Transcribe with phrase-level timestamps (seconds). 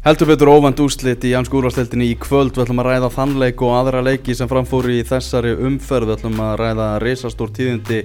[0.00, 2.54] Heldur betur óvænt úrslit í Jansk úrvarsleildinni í kvöld.
[2.56, 6.08] Við ætlum að ræða þannleik og aðra leiki sem framfóru í þessari umferð.
[6.08, 7.98] Við ætlum að ræða reysastór tíðindi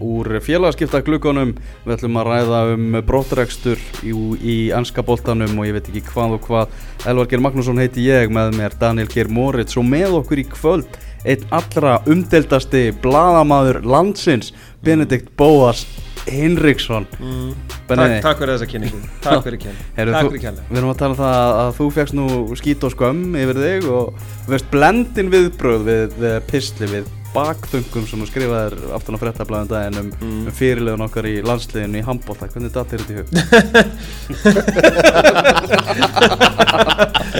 [0.00, 1.50] úr félagaskipta glukkonum
[1.84, 6.36] Við ætlum að ræða um brottrekstur í, í anska boltanum og ég veit ekki hvað
[6.38, 6.78] og hvað.
[7.10, 9.74] Elvar Geir Magnússon heiti ég með mér Daniel Geir Moritz.
[9.74, 15.84] Og með okkur í kvöld einn allra umdeldasti bladamaður landsins Benedikt Bóas
[16.30, 17.06] Hinriksson.
[17.18, 17.54] Mm.
[17.88, 21.70] takk, takk fyrir þessa kynningu Takk fyrir kynningu Við erum að tala um það að
[21.78, 22.26] þú fegst nú
[22.60, 28.20] skít og skömm yfir þig og veist blendin viðbröð við, við pistli við bakþungum sem
[28.22, 30.46] þú skrifaðir aftan á frettablaðum daginn um, mm.
[30.50, 33.28] um fyrirlegun okkar í landsliðinu í handbólta hvernig datt er þetta í hug?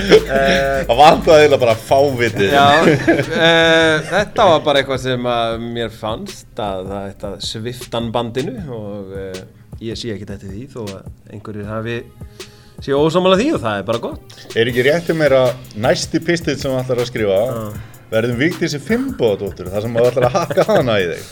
[0.00, 5.22] Það vant að eða bara fáviti Já, uh, þetta var bara eitthvað sem
[5.66, 9.40] mér fannst að þetta sviftan bandinu og uh,
[9.82, 11.96] ég sé ekki þetta því þó að einhverjir hafi
[12.80, 15.48] séu ósámála því og það er bara gott Er ekki réttið mér að
[15.82, 19.94] næsti pistið sem þú ætlar að skrifa uh verðum víkt í þessi fimmboðadóttur þar sem
[19.94, 21.28] maður ætlar að haka hana í þig.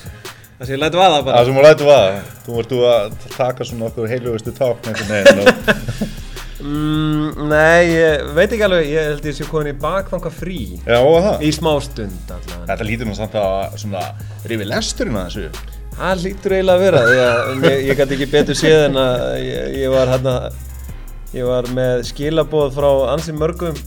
[0.58, 1.38] Það sem ég lætu aða bara.
[1.38, 4.88] Það sem maður lætu aða Þú verður að taka svona okkur heilugustu ták
[6.58, 10.58] mm, Nei, ég veit ekki alveg ég held að ég sé komin í bakfanga frí.
[10.82, 11.44] Já, og það?
[11.46, 14.02] Í smá stund allavega Þetta lítur nú samt að svona
[14.50, 15.76] rifi lesturinn að þessu.
[15.98, 19.78] Það lítur eiginlega að vera ég, ég, ég gæti ekki betur séð en að ég,
[19.84, 20.34] ég var hérna
[21.34, 23.78] ég var með skilaboð frá ansi mörgum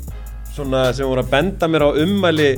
[0.51, 2.49] svona sem voru að benda mér á ummæli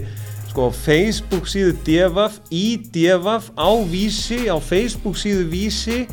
[0.53, 6.03] sko Facebook síðu Devaf í Devaf á Vísi á Facebook síðu Vísi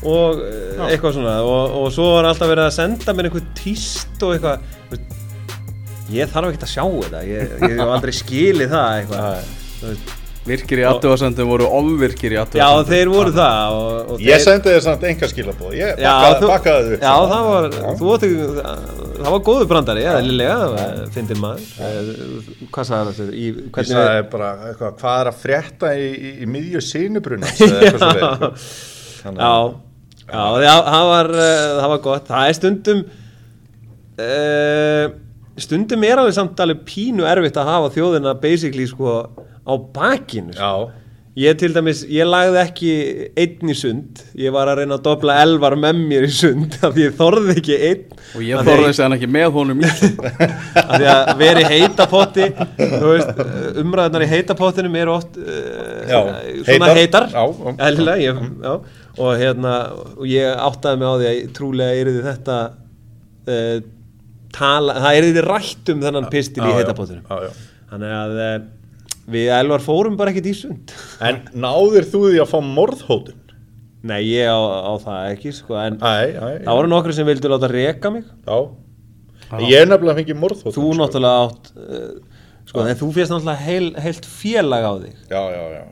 [0.00, 0.86] og Já.
[0.88, 1.34] eitthvað svona.
[1.44, 4.64] Og, og svo var alltaf verið að senda mér einhver tíst og eitthvað.
[6.10, 10.84] Ég þarf ekki að sjá þetta ég, ég hef aldrei skilið það eitthvað Virkir í
[10.88, 14.44] aðtöðarsendum voru ofvirkir í aðtöðarsendum Já þeir voru það og, og Ég þeir...
[14.46, 17.66] sendi þér samt enga skilabóð Ég bakkaði, bakkaði þau Já það var,
[18.14, 18.30] ótti,
[19.18, 20.80] það var góðu brandari Já, liðlega,
[21.12, 21.66] finnir maður.
[21.84, 23.34] Eh, Hvað sagði það?
[23.36, 27.52] Í, ég sagði bara, eitthvað, hvað er að frétta í, í, í miðju sínubruna
[29.20, 29.52] Já,
[30.64, 30.74] já.
[30.86, 32.28] það var, eh, það var gott.
[32.30, 33.00] Það er stundum
[34.24, 35.04] uh,
[35.60, 39.18] Stundum er alveg samt alveg pínu erfitt að hafa þjóðina basically sko
[39.66, 40.52] á bakinu.
[40.56, 40.90] Sko.
[41.40, 42.88] ég til dæmis, ég lagði ekki
[43.38, 46.92] einn í sund, ég var að reyna að dobla elvar með mér í sund af
[46.96, 48.02] því ég þorði ekki einn.
[48.34, 50.18] Og ég þorði þess að ekki með honum í sund.
[50.26, 52.48] Af því að veri heitapotti
[53.84, 55.46] umræðunar í heitapottinum er oft uh,
[56.10, 56.18] já,
[56.66, 57.78] svona heitar, heitar.
[57.88, 58.74] Elina, ég, já,
[59.20, 59.76] og hérna
[60.16, 62.58] og ég áttaði mig á því að trúlega er þetta
[63.54, 63.78] uh,
[64.58, 67.24] tala, það er því rætt um þennan pistil í heitapottinum.
[67.94, 68.60] Þannig að uh,
[69.30, 70.92] Við elvar fórum bara ekkert í sund.
[71.22, 73.40] En náður þú því að fá morðhótun?
[74.10, 77.50] Nei, ég á, á það ekki sko, en æ, æ, það voru nokkru sem vildi
[77.52, 78.24] láta reka mig.
[78.46, 78.58] Já,
[79.50, 80.94] en ég er nefnilega fengið morðhótun Þú sko.
[81.02, 82.38] náttúrulega átt uh,
[82.70, 85.18] sko, en þú férst náttúrulega heil, heilt félag á þig.
[85.28, 85.84] Já, já, já.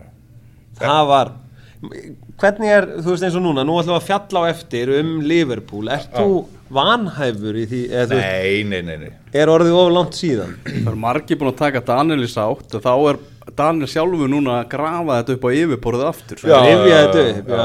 [0.80, 1.34] Það var
[1.78, 5.12] Hvernig er, þú veist eins og núna, nú ætlum við að fjalla á eftir um
[5.22, 5.90] Liverpool.
[5.94, 6.40] Ert þú
[6.74, 7.80] vanhæfur í því
[8.12, 9.10] Nei, nei, nei, nei.
[9.36, 10.52] Er orðið of langt síðan?
[10.66, 13.16] Það er margir búin að taka Daniel í sátt og þá er
[13.58, 16.38] Daniel sjálfur núna að grafa þetta upp á yfirborðið aftur.
[16.44, 17.60] Já, þetta upp já, já,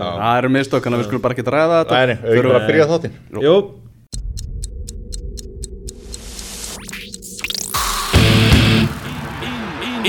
[0.00, 2.00] já, Það eru mistökana, við skulum bara ekki ræða þetta.
[2.00, 3.14] Nei, nei, við erum að byrja þáttinn.
[3.46, 3.56] Jú.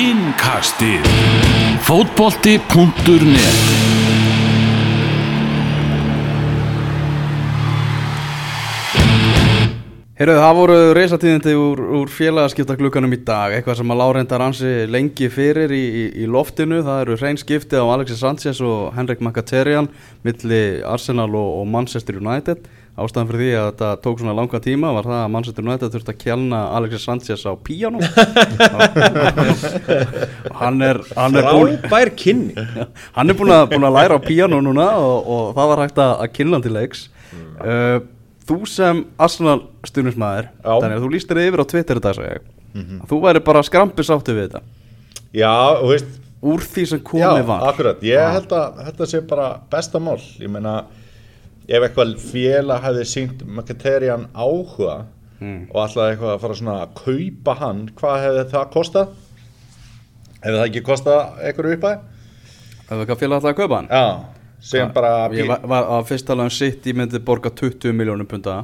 [0.02, 1.06] Innkastið.
[1.86, 4.11] Fótbolti.net
[10.22, 15.30] Herruðu, það voru reysatíðindi úr, úr félagaskiptaglugganum í dag, eitthvað sem að Lárendar ansi lengi
[15.34, 19.90] fyrir í, í, í loftinu, það eru hreinskipti á Alexis Sanchez og Henrik Mkhitaryan
[20.22, 22.70] milli Arsenal og, og Manchester United.
[23.02, 26.14] Ástæðan fyrir því að þetta tók svona langa tíma var það að Manchester United þurfti
[26.14, 28.06] að kjálna Alexis Sanchez á píjánum.
[30.62, 31.02] hann er...
[31.18, 32.70] Frábær kynni.
[33.18, 36.08] Hann er búin að, búin að læra á píjánu núna og, og það var hægt
[36.12, 37.08] að kynna hann til leiks.
[37.32, 37.54] Mm.
[37.66, 38.02] Uh,
[38.48, 42.42] þú sem Arsenal stjórnismæður þannig að þú líst þér yfir á Twitter þetta
[42.74, 43.08] mm -hmm.
[43.08, 44.62] þú væri bara skrampis áttu við þetta.
[45.34, 46.20] Já, þú veist.
[46.42, 47.62] Úr því sem komið var.
[47.62, 48.32] já, akkurat, ég ah.
[48.34, 50.86] held að þetta sé bara bestamál ég meina,
[51.68, 55.06] ef eitthvað félag hefði sínt Mkhitaryan áhuga
[55.40, 55.68] mm.
[55.70, 59.08] og alltaf eitthvað að fara svona að kaupa hann, hvað hefði það kostað?
[60.42, 61.98] Hefði það ekki kostað eitthvað upp að
[62.90, 63.88] hefði það félag alltaf að kaupa hann?
[63.92, 67.98] Já sem bara ég var, var að fyrst tala um sitt ég myndi borga 20
[67.98, 68.62] miljónum punta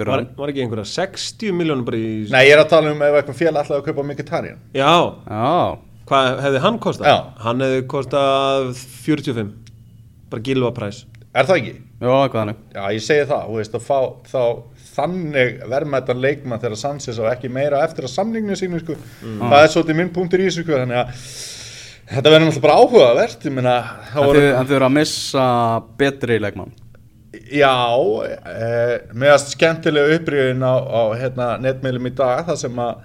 [0.00, 3.20] var, var ekki einhverja 60 miljónum bara í nei ég er að tala um ef
[3.20, 4.92] eitthvað fél alltaf að kaupa Mkhitaryan já,
[5.26, 5.78] já.
[6.10, 7.22] hvað hefði hann kostað?
[7.44, 8.72] hann hefði kostað
[9.04, 9.54] 45
[10.30, 11.04] bara gilva præs
[11.34, 11.76] er það ekki?
[12.00, 13.98] Já, hannig Já, ég segi það, þú veist, að fá
[14.30, 14.42] þá
[14.90, 18.96] þannig verðmættan leikmann þegar Sanchez á ekki meira eftir að samninginu sínu, sko.
[19.22, 21.26] Það er svolítið minn punktur í þessu, sko, þannig að
[22.10, 23.74] þetta verður náttúrulega bara áhugavert, ég meina,
[24.10, 25.46] það En voru, að missa
[26.00, 26.76] betri leikmann
[27.50, 27.74] já,
[28.50, 33.02] eh, meðast skemmtilega upprýðin á, á hérna, netmeilum í dag, það sem að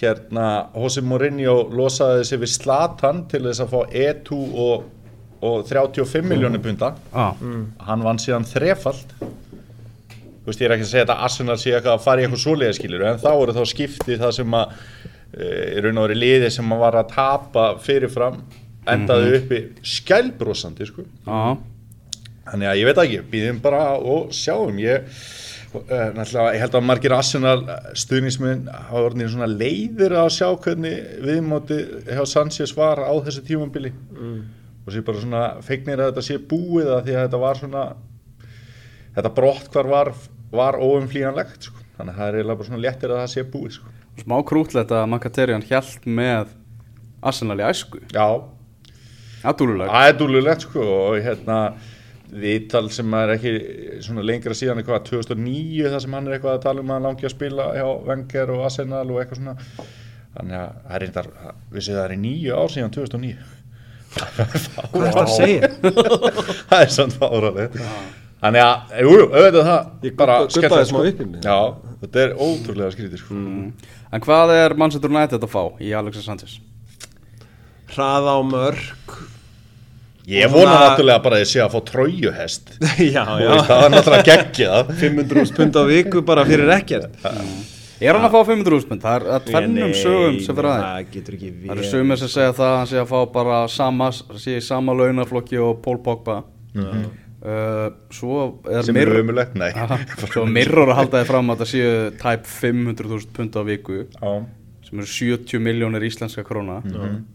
[0.00, 4.88] hérna, Jose Mourinho losaði sig við Slatan til þess að fá E2 og,
[5.42, 6.94] og 35 miljónir punta.
[7.12, 7.34] ah.
[7.86, 9.16] hann vann síðan þrefald
[10.40, 12.26] þú veist ég er ekki að segja þetta að Arsenal sé eitthvað að fara í
[12.26, 16.08] eitthvað svoleiða skilur en þá eru þá skipti það sem að e, í raun og
[16.08, 18.40] verið liði sem að var að tapa fyrirfram
[18.90, 21.56] endaði uppi skælbrósandi sko Ah.
[22.50, 25.04] þannig að ég veit ekki, býðum bara og sjáum ég
[25.76, 27.60] uh, ég held að margir Arsenal
[27.94, 31.78] stuðnismin hafa orðinir svona leiðir að sjá hvernig viðmóti
[32.08, 33.92] hjá Sanchez var á þessu tímambili
[34.86, 37.84] og sér bara svona feignir að þetta sé búið að því að þetta var svona
[39.14, 40.12] þetta brott hvar var,
[40.50, 41.76] var óumflýjanlegt sko.
[41.98, 43.92] þannig að það er eiginlega bara svona léttir að það sé búið sko.
[44.20, 46.50] Smá krútlegt að Makaterian hjælt með
[47.22, 48.00] Arsenal í æsku.
[48.14, 48.26] Já,
[49.50, 51.58] Adúluleg það er dúlulegt sko og hérna
[52.30, 53.52] viðtal sem er ekki
[54.04, 57.26] svona lengra síðan eitthvað 2009 þar sem hann er eitthvað að tala um að langi
[57.26, 59.56] að spila hjá Wenger og Arsenal og eitthvað svona.
[60.36, 61.30] Þannig að það er reyndar
[61.74, 63.32] vissi það er í nýju ár síðan 2009
[64.20, 65.70] Hvað er það að segja?
[66.70, 67.80] það er svona fáralegt
[68.40, 71.40] þannig að, jú, jú, auðvitað það Ég gubbaði smá upp í mig.
[71.44, 71.58] já,
[72.00, 73.38] þetta er ótrúlega skrítið sko.
[74.10, 76.58] En hvað er Manchester United að fá í Alexis Sanchez?
[77.90, 79.18] Hraða á mörg
[80.30, 82.70] ég Og vona svona- náttúrulega bara að ég sé að fá trójuhest
[83.16, 83.50] Já, já.
[83.66, 84.92] það er náttúrulega geggjað.
[85.02, 87.10] 500 pund á viku bara fyrir ekkert.
[88.00, 89.02] Er hann að fá 500 úrspund?
[89.04, 92.14] Það er að tvennum sögum sem fyrir aðeins Það getur ekki Það eru við sögum
[92.16, 94.06] sem segja það að hann sé að fá bara sama,
[94.64, 96.38] sama launaflokki og Paul Pogba
[97.44, 98.38] uh, Svo
[98.70, 99.70] er sem er umulegt, nei.
[99.74, 99.98] Aha,
[100.32, 104.32] Svo Mirror að halda þið fram að það séu tæp 500.000 pund á viku Já.
[104.90, 106.80] sem eru 70 miljónir íslenska króna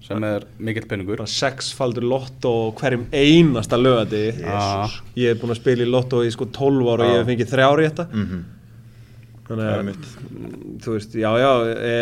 [0.04, 4.90] sem er mikill penningur bara sexfaldur lotto hverjum einasta lögati Ah.
[5.16, 7.54] ég hef búin að spila í lotto í sko 12 ára og ég hef fengið
[7.54, 8.07] þrjári í þetta
[9.46, 10.07] þannig að Einmitt.
[10.25, 11.96] mm, þú veist, já já e,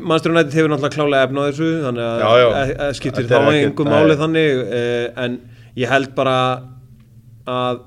[0.00, 3.90] Manchester United hefur náttúrulega klálega efna á þessu þannig að e, e, skiptir þá nei.
[3.90, 4.82] máli þannig e,
[5.24, 5.38] en
[5.82, 6.36] ég held bara
[7.46, 7.80] að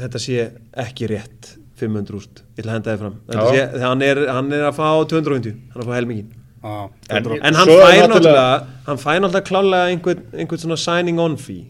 [0.00, 0.50] þetta sé
[0.86, 3.16] ekki rétt 500 úst, ég ætla að henda þið fram.
[3.52, 6.30] Sé, hann, er, hann er að fá 250 hann er að fá helmingin
[6.64, 11.36] ah, En- En hann fær náttúrulega- hann fær náttúrulega klálega einhvern, einhvern svona signing on
[11.36, 11.66] fee,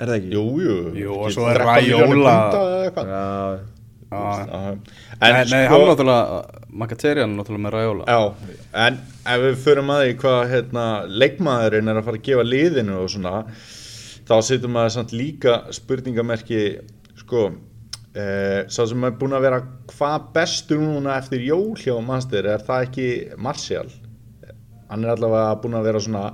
[0.00, 0.32] er það ekki?
[0.32, 3.58] jú, jú, Jú, og svo er 13 milljónir Raiola.
[4.10, 6.40] en sko hann náttúrulega
[6.80, 8.04] Makaterian náttúrulega með Raiola.
[8.06, 8.20] Já,
[8.86, 10.84] en ef við förum að því hvað hérna,
[11.20, 13.34] leikmaðurinn er að fara að gefa liðinu og svona
[14.30, 16.62] þá setur maður samt líka spurningamerki
[17.18, 17.48] sko
[18.14, 19.60] eh, sá sem er búin að vera
[19.90, 23.08] hvað bestur núna eftir jól hjá mannstir er það ekki
[23.42, 23.88] Martial?
[24.90, 26.24] Hann er allavega búin að vera svona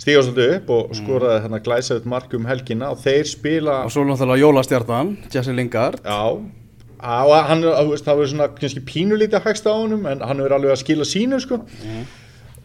[0.00, 4.04] stíga svolítið upp og skoraði hérna glæsaðut mark um helgina og þeir spila og svo
[4.08, 6.04] náttúrulega Jólastjartan Jesse Lingard.
[6.04, 6.36] Já,
[7.00, 10.82] á, hann það verður svona kannski pínulítið hægst á honum en hann verður alveg að
[10.82, 11.60] skila sínu sko.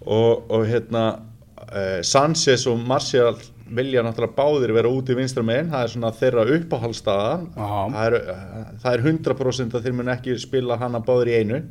[0.10, 1.06] Og, og hérna
[1.70, 3.36] uh, Sanchez og Martial
[3.76, 5.72] vilja náttúrulega báðir vera út í vinstra megin.
[5.72, 8.20] Það er svona þeirra uppáhaldstaða það er,
[8.84, 11.64] það er 100% að þeir mun ekki spila hana báðir í einu.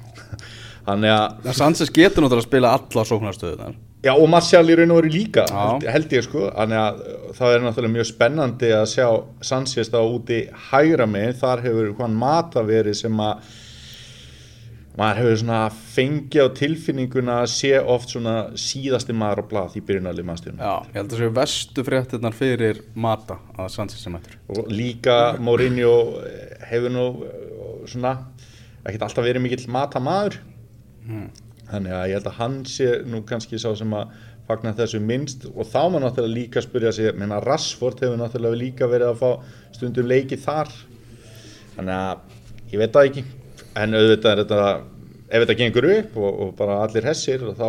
[0.86, 4.92] Þannig að En Sanchez getur náttúrulega að spila alla sóknarstöðunar Já og Martial í raun
[4.94, 6.44] og veru líka held, held ég sko.
[6.54, 9.06] Þannig að uh, það er náttúrulega mjög spennandi að sjá
[9.48, 11.34] Sanchez þá úti hægra megin.
[11.40, 13.48] Þar hefur hann mata verið sem að
[14.96, 15.60] maður hefur svona
[15.92, 20.74] fengið á tilfinninguna að sé oft svona síðasti maður á blað í byrjunalið maðurstjórnum Já,
[20.88, 25.96] ég held að séu vestu fréttinnar fyrir Mata að Sanchez sem ættur og líka Mourinho
[26.24, 27.42] eh, hefur nú eh,
[27.90, 28.16] svona
[28.86, 30.38] ekkert alltaf verið mikill mata maður.
[31.66, 34.12] Þannig að ég held að hann sé nú kannski sá sem að
[34.46, 35.48] fagna þessu minnst.
[35.54, 39.74] Og þá má náttúrulega líka spyrja sig menna Rashford hefur náttúrulega líka verið að fá
[39.74, 40.70] stundum leiki þar.
[41.74, 43.26] Þannig að ég veit það ekki
[43.76, 44.62] en auðvitað er þetta
[45.26, 47.68] ef þetta gengur upp og, og bara allir hessir þá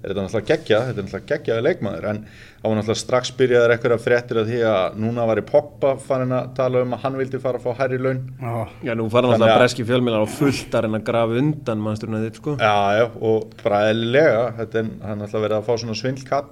[0.00, 2.06] er þetta náttúrulega geggja þetta er náttúrulega geggjaði leikmaður.
[2.10, 5.44] En þá var náttúrulega strax byrjaður eitthvað að fréttir að því að núna var í
[5.50, 8.22] Pogba farin að tala um að hann vildi fara að fá hærri laun.
[8.40, 8.54] Já,
[8.88, 12.24] Já, nú fara náttúrulega að- breski fjölmiðlar á fullt að reyna að grafa undan mannsturinn
[12.24, 12.56] þitt, sko.
[12.56, 16.48] Já, já, og bara eðlilega þetta er hann ætla að fá svona svindlkall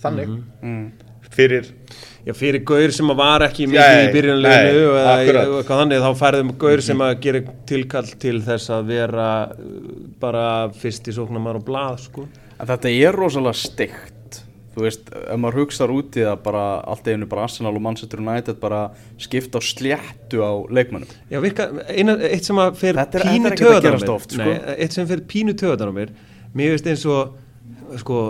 [0.00, 0.38] þannig
[1.36, 1.72] fyrir
[2.26, 6.48] Já, fyrir gaur sem að var ekki mikið í byrjunleginu eða eitthvað þannig, þá færðum
[6.58, 9.76] gaur sem að gera tilkall til þess að vera uh,
[10.18, 12.26] bara fyrst í sóknarmar og blað, sko.
[12.56, 14.40] en þetta er rosalega steikt
[14.76, 18.20] þú veist, ef maður hugsar út í það bara allt einu bara Arsenal og Manchester
[18.20, 18.82] United bara
[19.22, 23.46] skipta á sléttu á leikmönnum Já, virka, eina, eitt sem að fer Þetta er- pínu
[23.48, 24.50] er að töðan á gerast mér oft, sko.
[24.50, 26.12] Nei, eitt sem fer pínu töðan á mér
[26.58, 27.36] mér veist eins og
[28.00, 28.20] sko,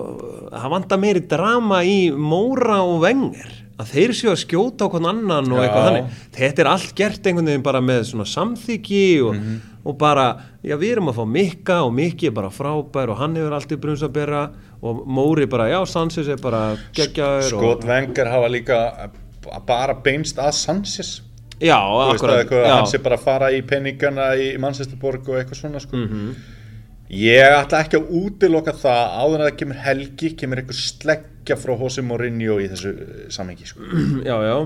[0.53, 5.51] það vantar meiri drama í Móra og Wenger að þeir séu að skjóta hvern annan
[5.53, 9.57] og eitthvað þannig þetta er allt gert einhvern veginn bara með svona samþyggi og, Mhm.
[9.87, 10.25] og bara,
[10.65, 13.81] já við erum að fá Mikka og Mikki er bara frábær og hann hefur alltið
[13.81, 14.51] brunns að bera
[14.83, 19.11] og Móri bara, já Sanchez er bara geggjaður Skot og, Vengar hafa líka
[19.67, 21.21] bara beinst að Sanchez
[21.61, 22.75] já, Þú veist að akkurat eitthvað, já.
[22.77, 25.97] hann sé bara að fara í penningana í Manchesterborg og eitthvað svona sko.
[25.97, 26.35] Mhm.
[27.13, 31.73] Ég ætla ekki að útiloka það áður en það kemur helgi kemur einhver sleggja frá
[31.79, 33.87] Jose Mourinho í þessu eh, samhengi sko.
[34.29, 34.57] já, já,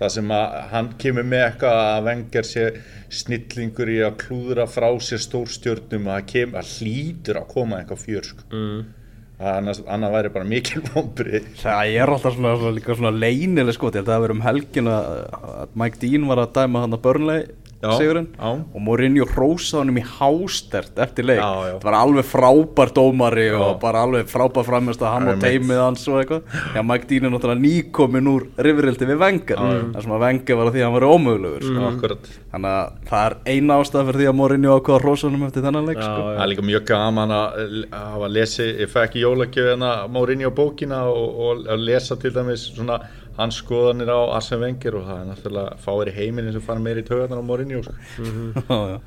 [0.00, 2.66] það sem að hann kemur með eitthvað að Vengar sé
[3.14, 8.30] snillingur í að klúðra frá sér stórstjörnum að, kem, að hlýtur að koma eitthvað fjör
[8.32, 8.46] sko.
[8.50, 8.84] mm.
[9.54, 13.92] annars, annars væri bara mikil vombri Það er alltaf svona, svona, líka svona leynileg sko,
[13.94, 15.12] held að það verið um helgin að,
[15.54, 17.63] að Mike Dean var að dæma hann að Burnley Já,
[17.98, 18.28] sigurinn.
[18.40, 23.58] og Mourinho hrósa honum í hástert eftir leik, það var alveg frábær dómari Já.
[23.60, 26.42] og bara alveg frábær framist að hann og teimið hans og eitthvað.
[26.74, 30.70] Já, Mike Dean er náttúrulega nýkomin úr rifrildi við Vengar, það sem að Vengar var
[30.70, 31.88] að því að hann var ómögulegur sko.
[31.90, 32.30] akkurat.
[32.54, 35.64] Þannig að það er eina ástæða fyrir því að Mourinho ákvaða að hrósa honum eftir
[35.66, 36.22] þennan leik sko.
[36.24, 37.62] Það er líka mjög gaman að
[37.94, 42.68] að hafa lesið, ég fekk í jólagjöfina Mourinho bókina og, og að lesa til dæmis
[42.74, 43.00] svona
[43.38, 47.02] hans skoðanir á Arsene Wenger og það er náttúrulega fáir í heiminin sem fara meira
[47.02, 47.96] í töðunar á Mourinho sko.
[48.20, 49.00] Já, já.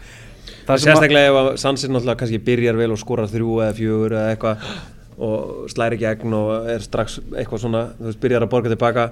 [0.68, 4.18] það að Sérstaklega ef að Sanchez náttúrulega kannski byrjar vel og skorar þrjú eða fjögur
[4.18, 4.68] eða eitthvað
[5.28, 9.08] og slæri gegn og er strax eitthvað svona, þú veist, byrjar að borga tilbaka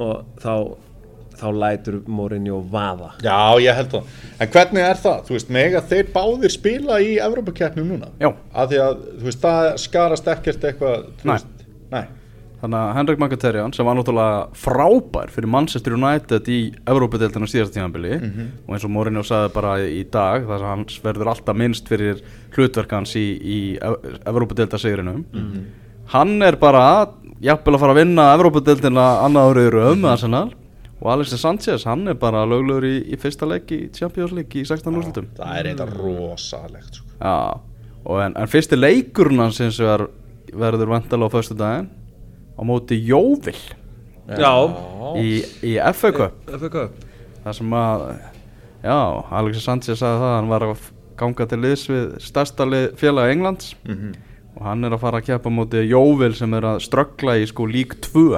[0.00, 0.54] og þá
[1.42, 4.16] þá lætur Mourinho vaða Já, ég held það.
[4.38, 5.22] En hvernig er það?
[5.26, 8.10] Þú veist, mega þeir báðir spila í Evrópakeppnum núna?
[8.22, 8.30] Já.
[8.52, 12.04] Af því að, þú veist, það skarast ekkert eitthvað, þú veist, nei.
[12.62, 18.12] Þannig að Henrik Mkhitaryan sem var náttúrulega frábær fyrir Manchester United í Evrópadeildina síðast tímanbili
[18.68, 22.20] og eins og Mourinho sagði bara í dag þar sem hans verður alltaf minnst fyrir
[22.54, 23.58] hlutverk hans í, í
[24.30, 25.24] Evrópadeildasigrinum
[26.12, 27.08] hann er bara
[27.42, 30.48] jafnvel að fara að vinna Evrópadeildina annaður í röðum með Arsenal.
[31.02, 34.62] Og Alexis Sanchez hann er bara löglegur í, í fyrsta leik í Champions League í
[34.62, 37.08] 16 úrslutum Það er eitthvað rosalegt, sko.
[37.18, 37.58] Já,
[38.22, 40.06] en, en fyrsti leikurinn hans er,
[40.54, 41.90] verður vandalega á föstu daginn
[42.62, 43.58] á móti Jóvil.
[44.38, 44.54] Já,
[45.18, 46.50] í, í FA Cup.
[47.42, 48.04] Þar sem að
[48.86, 48.98] já,
[49.34, 50.84] Alexis Sanchez sagði það hann var að
[51.18, 53.74] ganga til liðs við stærsta lið félag Englands.
[53.84, 54.12] Mhm.
[54.52, 57.46] og hann er að fara að keppa á móti Jóvil sem er að ströggla í
[57.48, 58.36] sko lík 2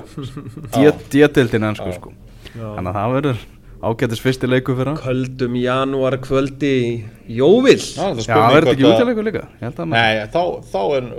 [1.10, 2.12] D-dildin enn sko, sko.
[2.54, 3.40] þannig að það verður
[3.84, 5.00] ágætis fyrsti leiku fyrir hann.
[5.02, 6.92] Köldum janúar kvöldi í
[7.40, 9.42] Jóvill Já, það það verður ekki hvort að- útileikur líka?
[9.60, 11.10] Að Nei, þá, þá er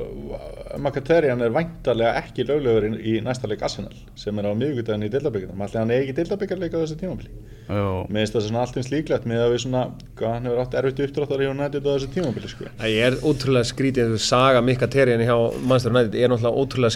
[0.81, 5.65] Makaterian er væntalega ekki löglegur í, næsta leik Arsenal sem er á miðvíkudaginn í dildabyggarnum
[5.65, 7.31] Allir hann er ekki dildabyggarleika á þessu tímabili
[7.65, 8.05] Jú.
[8.13, 9.79] Mér finnst það svona allt eins líklegt með að við svona,
[10.19, 12.67] hvað hann hefur átt erfitt uppdráttar í United á þessu tímabili sko.
[12.81, 16.93] Það er ótrúlega skrítið, saga Mikka Terrian hjá Manchester United er náttúrulega ótrúlega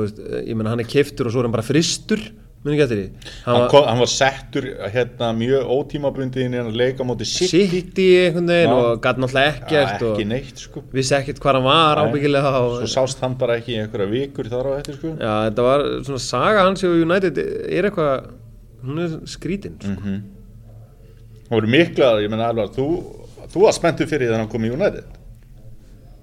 [0.00, 2.24] veist, ég menna hann er keftur og svo er hann bara fristur,
[2.64, 6.58] muni ekki eftir því Hann, hann var kom, hann var settur hérna mjög ótímabundin í
[6.58, 10.02] hann að leika á móti City sitt í einhvern veginn og gæti náttúrulega Ja, ekkert
[10.08, 12.08] og ekki neitt sko vissi ekkert hvað hann var Nei.
[12.08, 15.34] ábyggilega og, Svo sást hann bara ekki í einhverja vikur þar á eftir sko Já,
[15.48, 18.26] þetta var svona saga hans hjá United er eitthvað,
[18.88, 19.94] hún er skrítin sko.
[20.02, 20.18] mm
[21.48, 22.86] Það voru miklaðar, ég menna alveg þú,
[23.54, 25.06] þú var spenntur fyrir þegar hann kom í United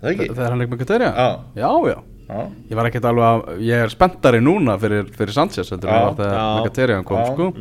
[0.03, 0.27] Það ekki?
[0.35, 1.07] Þegar hann leik með Katerja?
[1.15, 1.29] Já.
[1.63, 2.39] Já, já Já,
[2.71, 6.05] Ég var ekkert alveg að, ég er spenntari núna fyrir, fyrir Sanchez heldur en ég
[6.07, 6.45] var þegar.
[6.61, 7.25] Mkhitaryan kom Já.
[7.33, 7.51] sko.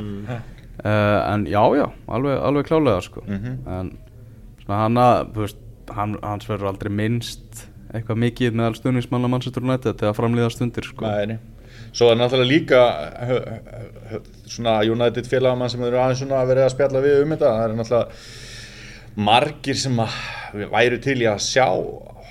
[0.85, 3.23] Uh, En já, já, alveg, alveg klálega sko.
[3.27, 3.59] Mhm.
[3.69, 3.93] En
[4.65, 5.61] svona hann að, þú veist,
[5.95, 11.05] hann, hans verður aldrei minnst eitthvað mikið meðal stuðningsmanna Manchester United þegar framlýða stundir sko.
[11.07, 11.39] Nei,
[11.95, 12.81] Svo er náttúrulega líka
[13.29, 13.79] hö, hö,
[14.11, 14.19] hö,
[14.51, 17.65] svona United félagamann sem eru aðeins svona að vera að spjalla við um þetta það
[17.69, 18.09] er náttúrulega
[19.29, 20.17] margir sem að
[20.73, 21.67] væru til í að sjá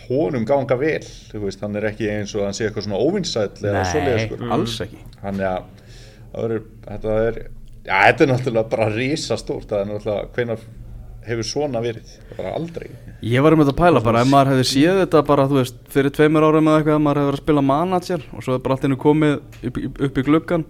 [0.10, 3.50] honum ganga vel þú veist, hann er ekki eins og hann sé eitthvað svona óvinnsæll
[3.62, 4.40] eða svoleiðis sko.
[4.56, 5.66] alls ekki Þannig að
[6.34, 7.42] það verður, þetta er,
[7.86, 10.66] já, þetta er náttúrulega bara risastórt, það er náttúrulega, hvenær
[11.24, 12.90] hefur svona verið, bara aldrei.
[13.24, 15.78] Ég var um þetta að pæla bara, ef maður hefði séð þetta bara, þú veist,
[15.94, 18.64] fyrir tveimur árum eða eitthvað, ef maður hefði verið að spila manager og svo er
[18.66, 20.66] bara allt innu komið upp, upp, upp í gluggan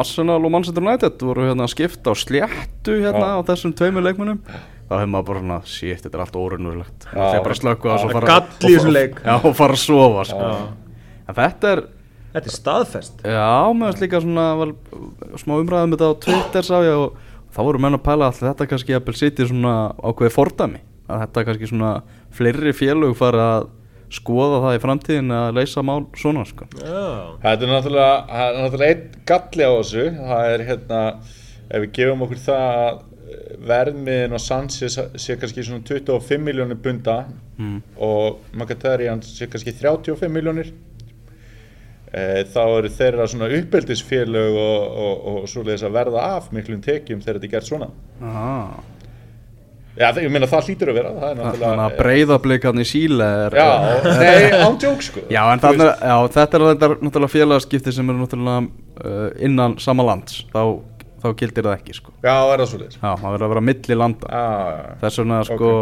[0.00, 4.38] Arsenal og Manchester United voru hérna að skipta á sléttu hérna á þessum tveimur leikmunum
[4.92, 8.70] þá hefði maður bara svona, shit, þetta er allt órunverulegt bara það er fara gall
[8.70, 9.20] í þessum leik.
[9.24, 10.52] Já, og fara að sofa, sko.
[11.22, 11.84] En þetta er,
[12.32, 13.18] Þetta er staðfest.
[13.28, 14.70] Já, með þess líka svona var,
[15.42, 17.18] smá umræðum þetta á Twitter sá ég og
[17.52, 20.80] þá voru menn að pæla alltaf þetta kannski að sitja svona ákveði fordæmi.
[21.12, 21.90] Að þetta kannski svona
[22.32, 23.66] fleiri félög fara að
[24.12, 26.68] skoða það í framtíðin að leysa mál svona sko.
[26.76, 27.06] Já,
[27.44, 31.00] Þetta er náttúrulega, það er náttúrulega einn galli á þessu, það er hérna,
[31.68, 33.02] ef við gefum okkur það að
[33.32, 37.18] eh, verðmiðin og Sanchez sé kannski svona 25 miljónir bunda
[37.96, 40.72] og Mkhitaryan sé kannski 35 miljónir,
[42.12, 47.20] e, þá eru þeirra svona uppeldisfélög og, og, og svoleiðis að verða af miklum tekjum
[47.22, 47.90] þegar þetta er gert svona.
[48.20, 48.91] ah.
[49.92, 53.26] Já, það- ég meina það hlýtur að vera, er Þannig að breyðablík hann í síle
[53.46, 53.66] er Já,
[54.06, 55.24] nei, ándjók sko.
[55.28, 58.62] Já, en þarna, já, þetta er náttúrulega félagaskipti sem eru náttúrulega
[59.04, 60.80] uh, innan sama lands þá,
[61.20, 62.14] þá gildir það ekki sko.
[62.24, 62.96] Já, er það svoleiðis.
[63.02, 64.96] Já, það verður að vera milli landa já.
[65.04, 65.74] Þess vegna sko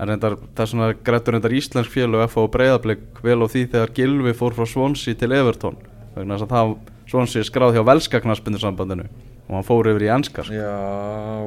[0.00, 2.42] reyndar, þess vegna grættur reyndar íslensk félög F.A.
[2.42, 5.30] og breyðablík vel á því þegar Gilvi fór frá Swansea til
[6.16, 6.74] vegna þess að það
[7.40, 9.06] er skráð hjá velska knaspindusambandinu
[9.48, 10.72] og hann fór yfir í enska sko, Já,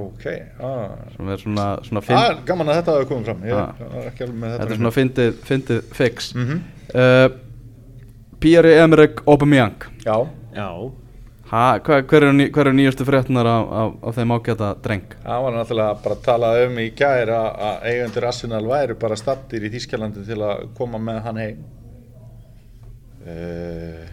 [0.06, 0.25] ok,
[0.63, 0.96] ah.
[1.18, 3.74] sem er svona, svona er gaman að þetta hafi komið fram, ég Ah.
[4.00, 4.63] er ekki alveg með þetta.
[4.63, 6.63] þetta er svona fyndið, fyndið fix Mhm.
[6.96, 7.29] uh,
[8.39, 10.70] Pierre Emerick Aubameyang Já, já
[11.50, 15.15] Ha, hver, hver eru ný, er nýjastu fréttunar af, af, af þeim ágæta dreng?
[15.25, 19.15] það var náttúrulega bara að tala um í gær að, að eigendur Arsenal væri bara
[19.18, 21.63] stattir í Þýskalandi til að koma með hann heim.
[23.25, 24.06] Uh,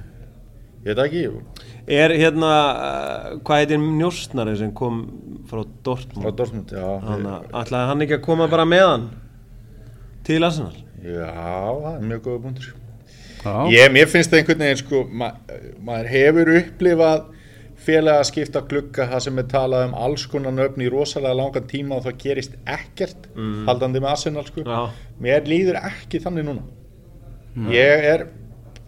[0.83, 1.43] ég veit ekki, jú,
[1.87, 5.05] Er hérna, uh, hvað heitir njóstnari sem kom
[5.47, 6.25] frá Dortmund?
[6.25, 6.89] frá Dortmund, já.
[7.07, 9.05] Hann ætlaði hann ekki að koma bara með hann
[10.27, 10.75] til Arsenal?
[11.05, 12.73] Já, það er mjög góða búndur.
[13.47, 15.29] Já, Ég, mér finnst það einhvern veginn, sko, ma
[15.87, 17.25] maður hefur upplifað
[17.87, 21.69] félag að skipta glugga það sem er talað um alls konar nöfn í rosalega langan
[21.71, 23.29] tíma og það gerist ekkert
[23.69, 24.65] haldandi með Arsenal, sko.
[24.67, 24.91] Já.
[25.23, 26.67] Mér líður ekki þannig núna.
[27.71, 28.27] Ég er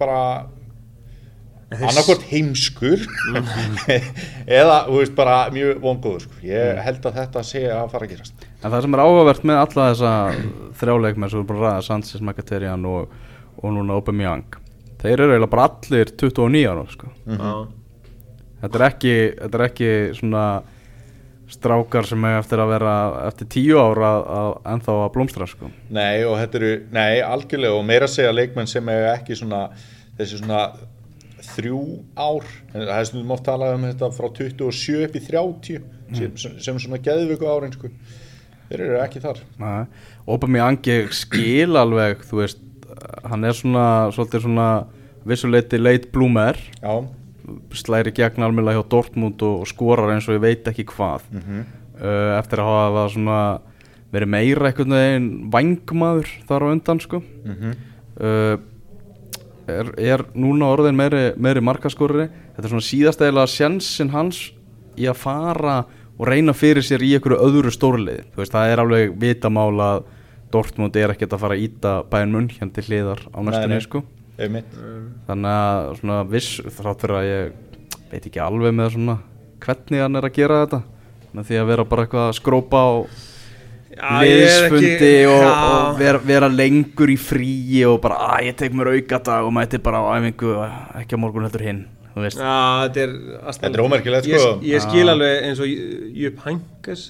[0.01, 0.49] bara
[1.77, 3.03] annarkvort heimskur
[4.61, 6.39] eða, þú veist, bara mjög vongóður, sko.
[6.49, 8.47] Ég held að þetta sé að fara að gerast.
[8.63, 10.15] En það sem er áhugavert með alla þessa
[10.81, 13.13] þrjáleikmenn sem eru bara ræða Sanchez, Mkhitaryan og,
[13.61, 14.65] og núna Aubameyang
[15.03, 17.13] þeir eru eiginlega bara allir 29 ára sko.
[17.29, 17.53] Já.
[18.65, 20.45] þetta, er ekki, þetta er ekki svona
[21.49, 22.95] strákar sem er eftir að vera
[23.29, 25.71] eftir 10 ára að, að, ennþá að blómstra sko.
[25.95, 29.69] Nei, og þetta eru, nei, algjörlega og meira segja leikmenn sem er ekki svona
[30.19, 30.67] þessi svona
[31.59, 31.81] þrjú
[32.17, 35.83] ár, en það er stundum oft talað um þetta frá 27 upp í 30
[36.39, 37.91] sem, sem svona geðvöku árin sko.
[38.69, 39.39] þeir eru ekki þar.
[40.29, 42.59] Aubameyang ég skil alveg þú veist,
[43.25, 44.69] hann er svona svolítið svona
[45.29, 46.95] vissuleiti leit blúmer Já,
[47.77, 51.61] slæri gegn almennilega hjá Dortmund og, og skorar eins og ég veit ekki hvað Mhm.
[51.99, 53.39] uh, eftir að hafa svona
[54.13, 57.73] verið meira einhvern veginn vangmaður þar á undan sko Mhm.
[58.21, 58.57] uh,
[59.73, 64.49] er, er núna orðin meiri, meiri markaskorri þetta er svona síðast eða sjensin hans
[64.99, 65.81] í að fara
[66.19, 70.07] og reyna fyrir sér í einhverju öðru stórlið þú veist það er alveg vitamál að
[70.53, 74.01] Dortmund er ekkert að fara að íta bæinn munn hérna til hliðar á næstunni sko.
[75.29, 79.19] Þannig að svona viss þrátt fyrir að ég veit ekki alveg með svona
[79.61, 80.81] hvernig hann er að gera þetta
[81.35, 83.19] með því að vera bara eitthvað að skrópa er
[83.99, 88.91] liðsfundi ekki- og, og vera, vera lengur í fríi og bara að ég tek mér
[88.95, 90.53] aukadag og mæti bara á æfingu
[91.03, 91.85] ekki á morgun heldur hinn
[92.15, 92.39] þú veist.
[92.43, 93.13] Já, þetta er
[93.59, 94.55] Þetta er ómerkilegt, ég, sko.
[94.67, 95.69] Ég skil alveg eins og
[96.23, 97.05] Jupp Hankes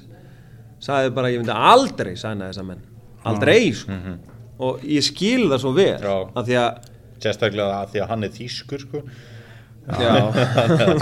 [0.85, 2.83] sagði bara ég myndi aldrei sæna þessa menn.
[3.29, 3.93] Aldrei sko.
[4.59, 6.87] og ég skil það svo vel af því að
[7.23, 9.03] sérstaklega að því að hann er þýskur sko.
[9.89, 10.13] Já,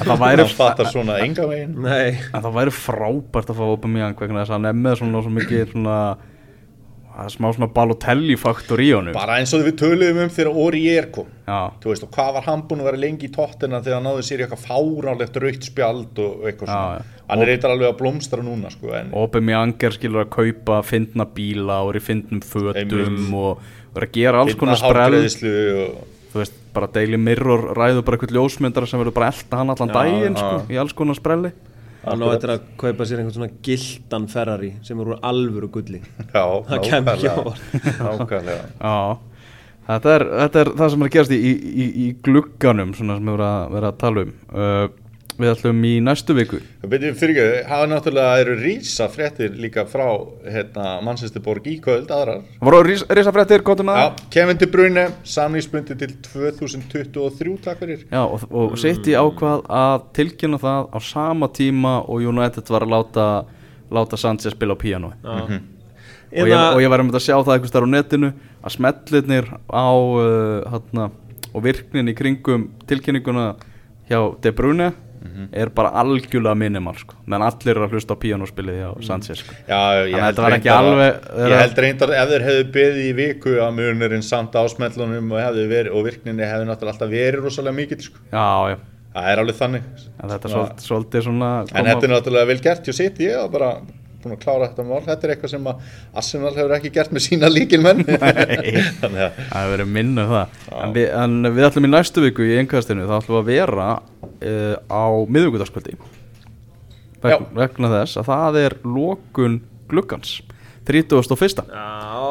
[0.04, 1.76] það væri, fattar svona enga veginn.
[2.32, 5.68] Það væri frábært að fá Aubameyang vegna þess að hann er með svona svo mikið
[5.74, 5.98] svona
[7.16, 9.14] að smá svona Balotelli faktor í honum.
[9.16, 11.30] Bara eins og við töluðum um þegar Ori er kom.
[11.48, 14.08] Já, þú veist og hvað var hann búinn að vera lengi í tóttina þegar hann
[14.10, 16.98] náði sér í eitthvað fáránlegt raukt spjald og eitthvað Já, svona?
[16.98, 17.22] já.
[17.30, 21.28] hann er eitthvað alveg að blómstra núna sko, en Aubameyang er skilur að kaupa fyndna
[21.38, 23.32] bíla og er í fyndnum fötum Einmitt.
[23.32, 25.16] og er að gera alls konar sprell.
[25.24, 29.60] og þú veist, bara Daily Mirror ræður bara eitthvað ljósmyndara sem verður bara að elta
[29.60, 31.52] hann allan daginn sko, í alls konar sprelli.
[32.06, 36.02] Hann á eftir að kaupa sér einhvern svona gildan Ferrari sem eru alvöru gulli.
[36.30, 38.68] Já, Það kemur ekki á nákvæmlega nákvæmlega.
[38.86, 39.00] Já,
[39.88, 43.18] þetta er, þetta er það sem er að gerast í, í, í, í glugganum svona
[43.18, 44.36] sem við verðum að, vera að tala um.
[44.52, 44.86] Uh,
[45.36, 46.58] Við ætlum í næstu viku.
[46.80, 50.06] Byrju, fyrir ekki, hafa náttúrulega eru rísa fréttir líka frá
[50.48, 52.40] hérna, Manchesterborg í kvöld, aðrar.
[52.64, 58.08] Voru risa fréttir, kóttum að Já, Kevin De Bruyne, samningsbundi til 2023, takk fyrir.
[58.08, 62.94] Já, og, og City ákvað að tilkynna það á sama tíma og United var að
[62.96, 63.30] láta,
[63.92, 65.12] láta Sanchez spila á píano
[66.36, 68.32] og, ég, og ég var um að sjá það eitthvað starf á netinu
[68.64, 71.10] að smellirnir á uh, hana,
[71.52, 73.50] og virknin í kringum tilkynninguna
[74.08, 74.94] hjá De Bruyne
[75.52, 77.14] er bara algjörlega minimal sko.
[77.26, 79.54] menn allir eru að hlusta á píanóspilið hjá Sanchez sko.
[79.68, 83.14] Já, ég að held reyndar að- alveg- Ég held reyndar ef þeir hefðu beðið í
[83.20, 85.38] viku að munurinn samt ásmellunum og,
[85.70, 88.18] verið, og virkninni hefði náttúrulega alltaf verið rosalega mikill sko.
[88.32, 88.76] já, já,
[89.16, 89.82] Það er alveg þannig
[90.22, 90.50] en þetta er
[92.04, 93.70] er náttúrulega vel gert hjá sitt ég var bara
[94.26, 95.00] búin að klára þetta mál.
[95.06, 98.04] Þetta er eitthvað sem að Arsenal hefur ekki gert með sína líkilmenn
[99.00, 100.60] Þannig að Það hefur verið minnu það.
[100.82, 103.88] En við, en við ætlum í næstu viku í einnkastinu þá ætlum við að vera
[103.96, 105.98] uh, á miðvíkudarskvöldi
[107.26, 109.56] vegna þess að það er lokun
[109.90, 110.36] gluggans
[110.86, 111.64] 31.
[111.66, 111.86] Já,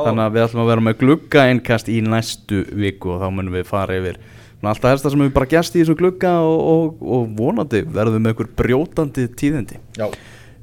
[0.05, 3.57] þannig að við ætlum að vera með glugga einkast í næstu viku og þá munum
[3.57, 4.19] við fara yfir.
[4.55, 7.81] Svona allt það helsta sem við bara gæst í þessu glugga og, og, og vonandi
[7.83, 9.81] verðum við með einhver brjótandi tíðindi.
[9.99, 10.07] Já,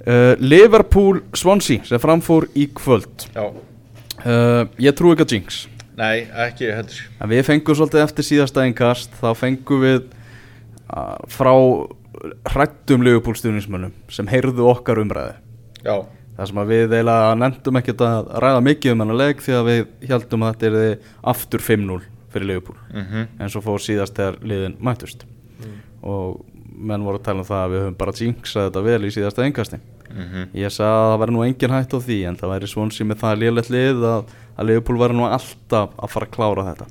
[0.07, 3.29] uh, Liverpool Swansea sem framfór í kvöld.
[3.35, 3.47] Já.
[4.23, 5.63] Uh, ég trú ekki að Jinx.
[5.99, 7.03] Nei, ekki heldur.
[7.21, 10.01] En við fengum svolítið eftir síðasta einkast þá fengum við
[10.93, 11.53] uh, frá
[12.53, 15.35] hrættum Liverpool-stjórnismönnum sem heyrðu okkar umræði
[15.83, 16.05] Já,
[16.37, 19.69] það sem að við eiginlega nefndum ekkert að ræða mikið um hennar leik því að
[19.69, 19.81] við
[20.13, 21.99] heldum að þetta er aftur 5-0
[22.33, 22.79] fyrir Liverpool.
[22.93, 25.27] Mhm, eins og fór síðast þegar liðin mættust.
[26.03, 26.41] Og
[26.73, 29.45] menn voru að tala um það að við höfum bara jinxað þetta vel í síðasta
[29.47, 29.81] einkasti
[30.13, 30.49] mhm.
[30.59, 33.23] Ég sagði að það væri nú engin hætt á því en það væri svonsi með
[33.23, 36.91] það lélegt lið að, að Liverpool væri nú alltaf að fara að klára þetta.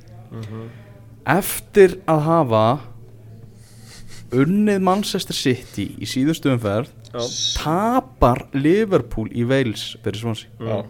[1.32, 2.66] Eftir að hafa
[4.32, 7.24] unnið Manchester City í síðustu umferð Já.
[7.60, 10.86] tapar Liverpool í Wales fyrir svonsi Já,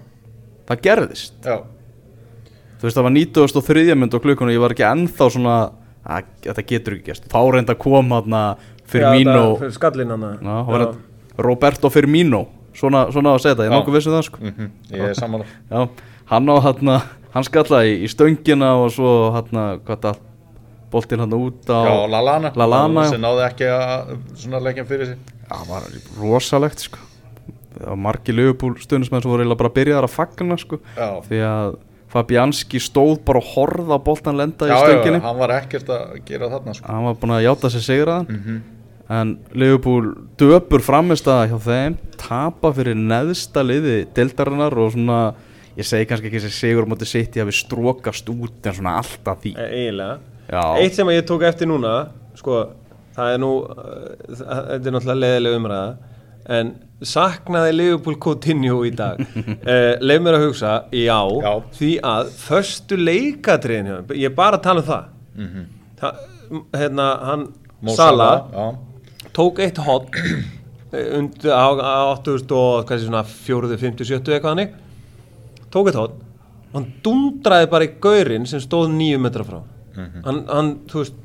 [0.70, 1.38] það gerðist.
[1.42, 1.64] Já,
[2.78, 3.96] þú veist það var 93.
[3.98, 5.56] mynd og klukkun og ég var ekki ennþá svona
[6.02, 7.28] að þetta getur ekki gerst.
[7.30, 8.22] Þá reynda að koma
[8.92, 9.44] Firmino.
[9.58, 10.96] Já, fyrir Já, að-
[11.38, 12.46] Roberto Firmino?
[12.74, 13.76] Svona, svona að segja þetta, ég Já.
[13.78, 14.38] nokkuð vissu það sko.
[14.42, 15.46] Mhm, ég er sammála.
[15.72, 15.90] Já,
[16.32, 17.02] hann á hann
[17.34, 20.18] hann skallaði í, í stöngina og svo hann hvað það
[20.92, 22.52] boltinn hann út á Já, Lalana.
[22.56, 23.10] Lallana, já.
[23.10, 25.18] sem náði ekki að svona leggja fyrir sig.
[25.50, 25.84] Já, það var
[26.20, 26.98] rosalegt sko.
[27.78, 30.80] Það var margi lögupúl stundismenn sem voru eiginlega bara byrjaðar að fagna sko.
[30.98, 31.78] Já, því að
[32.12, 35.88] Fabianski stóð bara að horfa á boltan lenda já, í já, stönginni hann var ekkert
[35.88, 36.88] að gera þarna sko.
[36.92, 38.28] hann var búin að játa sér sigraðan.
[38.28, 38.62] Mhm.
[39.12, 45.22] En Liverpool döpur framist að hjá þeim tapa fyrir neðsta liði dildarinnar og svona
[45.78, 48.98] ég segi kannski ekki þessi sigur á móti sitt að við strókast út en svona
[49.02, 50.20] alltaf því E- eiginlega
[50.52, 50.64] Já.
[50.84, 51.96] eitt sem ég tók eftir núna
[52.40, 52.62] sko,
[53.16, 55.92] það er nú það- þetta er náttúrulega leðileg umræða
[56.58, 56.72] en
[57.02, 59.20] saknaði Liverpool Coutinho í dag
[59.72, 61.54] uh, leif mér að hugsa, já, Já.
[61.80, 65.04] því að förstu leikatriðin hjá þeim, ég er bara að tala um það
[65.42, 65.66] Mhm.
[66.02, 66.24] það
[66.76, 67.48] hérna, hann
[67.82, 68.66] Mo Sala já,
[69.36, 70.10] tók eitt hot
[71.18, 74.76] undir á, á 8000 og hvað sé svona 4, 50, 70 eitthvað hannig
[75.72, 76.20] tók eitt hot
[76.76, 79.60] hann dundraði bara í gaurinn sem stóð nýju metra frá.
[79.98, 81.18] Hann, hann, þú veist,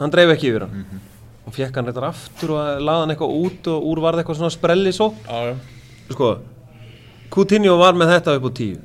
[0.00, 1.02] hann dreif ekki yfir hann.
[1.46, 4.52] Og fekk hann reyndar aftur og laði hann eitthvað út og úr varði eitthvað svona
[4.52, 5.54] sprelli svo já.
[6.10, 6.32] sko,
[7.32, 8.82] Coutinho var með þetta upp á tíu.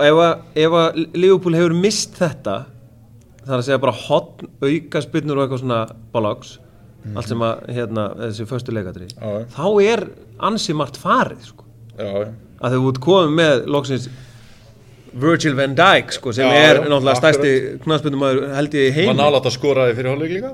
[0.00, 2.56] Og ef að, að Liverpool hefur mist þetta
[3.44, 5.80] það er að segja bara hotn, auka spynnur og eitthvað svona
[7.04, 8.46] bollocks allt sem að, hérna, þessi
[9.16, 9.44] Já, já.
[9.56, 10.02] þá er
[10.50, 11.64] ansi margt farið sko.
[12.60, 14.08] að þau út komið með loksins
[15.20, 17.34] Virgil van Dijk sko, sem Já, er já, náttúrulega akkurat.
[17.34, 18.22] stærsti knaspindum
[18.54, 20.52] held ég í var heim nálægt að skora því fyrir hálfleik líka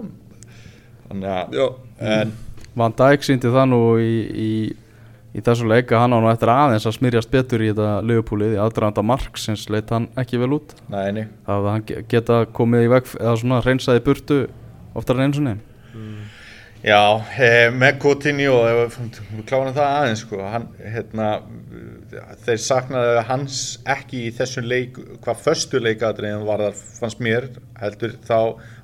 [1.12, 1.52] að
[2.00, 2.32] en
[2.76, 4.14] Van Dijk síndi það nú í,
[4.46, 4.48] í,
[5.36, 8.60] í þessu leika hann á nú eftir aðeins að smyrjast betur í þetta lögupúlið í
[8.64, 11.24] aðdraðanda marksins leit hann ekki vel út nei, nei.
[11.46, 14.40] það að hann ge- geta komið í veg eða svona reynsaði burtu
[14.96, 15.62] oftar en eins og nefn
[16.84, 18.96] Já, eh, með Coutinho við
[19.48, 21.28] klárum það aðeins sko, hann, hérna,
[22.44, 23.60] þeir saknaði hans
[23.96, 27.48] ekki í þessum leik hvað föstu leikadriðin var þar fannst mér,
[27.80, 28.38] heldur þá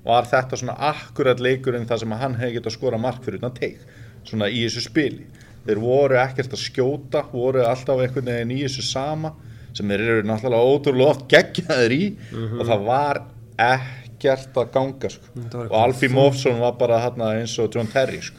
[0.08, 3.56] var þetta svona akkurat leikurinn þar sem hann hefði getað að skora mark fyrir utan
[3.60, 3.84] teik
[4.24, 5.28] svona í þessu spili.
[5.62, 9.36] Þeir voru ekkert að skjóta, voru alltaf einhvern veginn í þessu sama
[9.76, 13.22] sem þeir eru náttúrulega ótrúlega oft geggjaður í og það var
[13.62, 15.24] ekkert að ganga sko.
[15.68, 18.38] Og Alfie Mofsson var bara þarna eins og John Terry sko.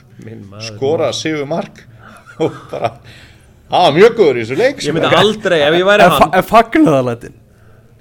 [0.69, 1.83] Skoraði sigur mark
[2.43, 2.93] og bara
[3.69, 4.93] það var mjög góður í þessu leik ég sko.
[4.97, 7.35] myndi aldrei, ef ég væri hann en fagnaðalætin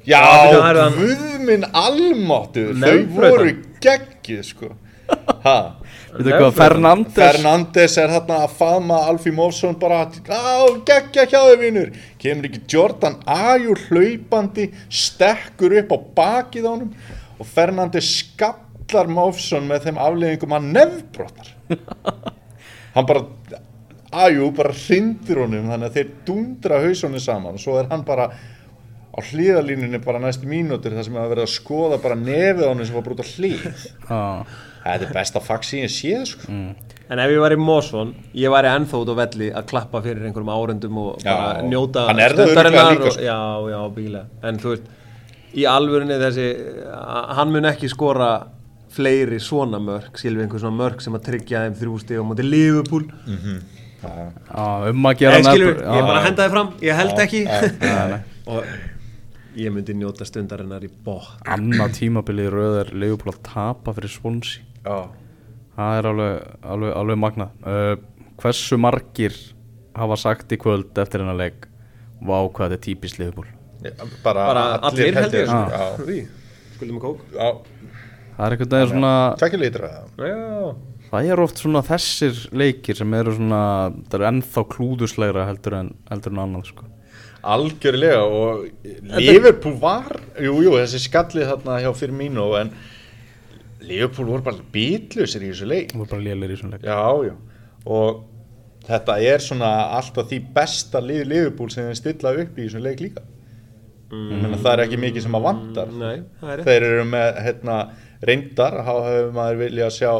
[0.04, 4.72] já, Já, byrju, það er hann- guð minn almáttu þau voru geggið sko.
[5.44, 5.58] ha?
[6.52, 7.14] Fernandes?
[7.16, 11.88] Fernandes er hérna að faðma Alfie Mofsson bara á geggja hjá þau vinnur
[12.20, 16.92] kemur ekki Jordan Ajur hlaupandi stekkur upp á bakið á honum
[17.42, 21.52] og Fernandes skallar Mofsson með þeim afleggingum að nefnbrottar
[22.96, 23.26] hann bara
[24.12, 28.26] Ajú bara hrindir honum þannig að þeir dundra hausunni saman og svo er hann bara
[29.12, 32.96] á hlýðalínunni bara næstu mínútur þar sem að verða að skoða bara nefið henni sem
[32.98, 34.20] var brútt á hlýð Já,
[34.84, 36.58] þetta er besta fax í en séð sko.
[37.12, 40.52] En ef ég væri Mósson, ég væri ennþá út á velli að klappa fyrir einhverjum
[40.58, 43.26] árendum og Já, bara njóta það stundarinnar örugglega líka, og- sko.
[43.28, 43.40] Já,
[43.72, 44.22] já, bíla.
[44.48, 44.92] En þú veist,
[45.58, 46.46] í alvörinni þessi
[47.36, 48.30] hann mun ekki skora
[48.92, 52.44] fleiri svona mörg skilvi einhver svona mörg sem að tryggja þeim þrjú stig á móti
[52.44, 53.06] Liverpool.
[54.02, 57.42] Já, um að gera nefn- ég bara henda þið fram, ég held ekki.
[58.46, 58.64] og
[59.56, 64.64] ég myndi njóta stundarinnar í bótt Annað tímabilið er Leopold að tapa fyrir Swansea.
[64.84, 65.08] Já.
[65.76, 67.52] Það er alveg, alveg, alveg magnað.
[67.64, 67.96] Uh,
[68.42, 69.36] Hversu margir
[69.94, 71.68] hafa sagt í kvöld eftir hennar leik
[72.22, 73.50] Vá hvað þetta er típist Leopold
[74.24, 75.50] bara, bara allir held ég.
[75.50, 75.60] Já.
[75.72, 75.84] já.
[76.06, 76.18] Því,
[76.76, 77.50] skuldum við kók Já.
[78.32, 79.92] Það er einhvern veginn svona tvekja litra
[80.22, 80.72] Já,
[81.12, 83.60] Það er oft svona þessir leikir sem eru svona
[84.06, 86.88] Það eru ennþá klúðuslegra heldur en, heldur en annað sko.
[87.42, 88.66] algjörlega og
[89.18, 92.70] Liverpool var jú, jú, þessi skallið þarna hjá fyrir mínu en
[93.82, 97.34] Liverpool voru bara bítlusir í þessu leik voru bara lélir í svona leik já, já
[97.90, 98.20] og
[98.86, 103.02] þetta er svona alltaf því besta lið Liverpool sem þeir stilla upp í þessum leik
[103.02, 103.24] líka
[104.12, 104.56] mm.
[104.62, 105.92] það er ekki mikið sem að vantar.
[105.98, 106.16] Nei,
[106.54, 107.76] er þeir eru með hérna,
[108.22, 110.10] reyndar, þá hefur maður viljað sjá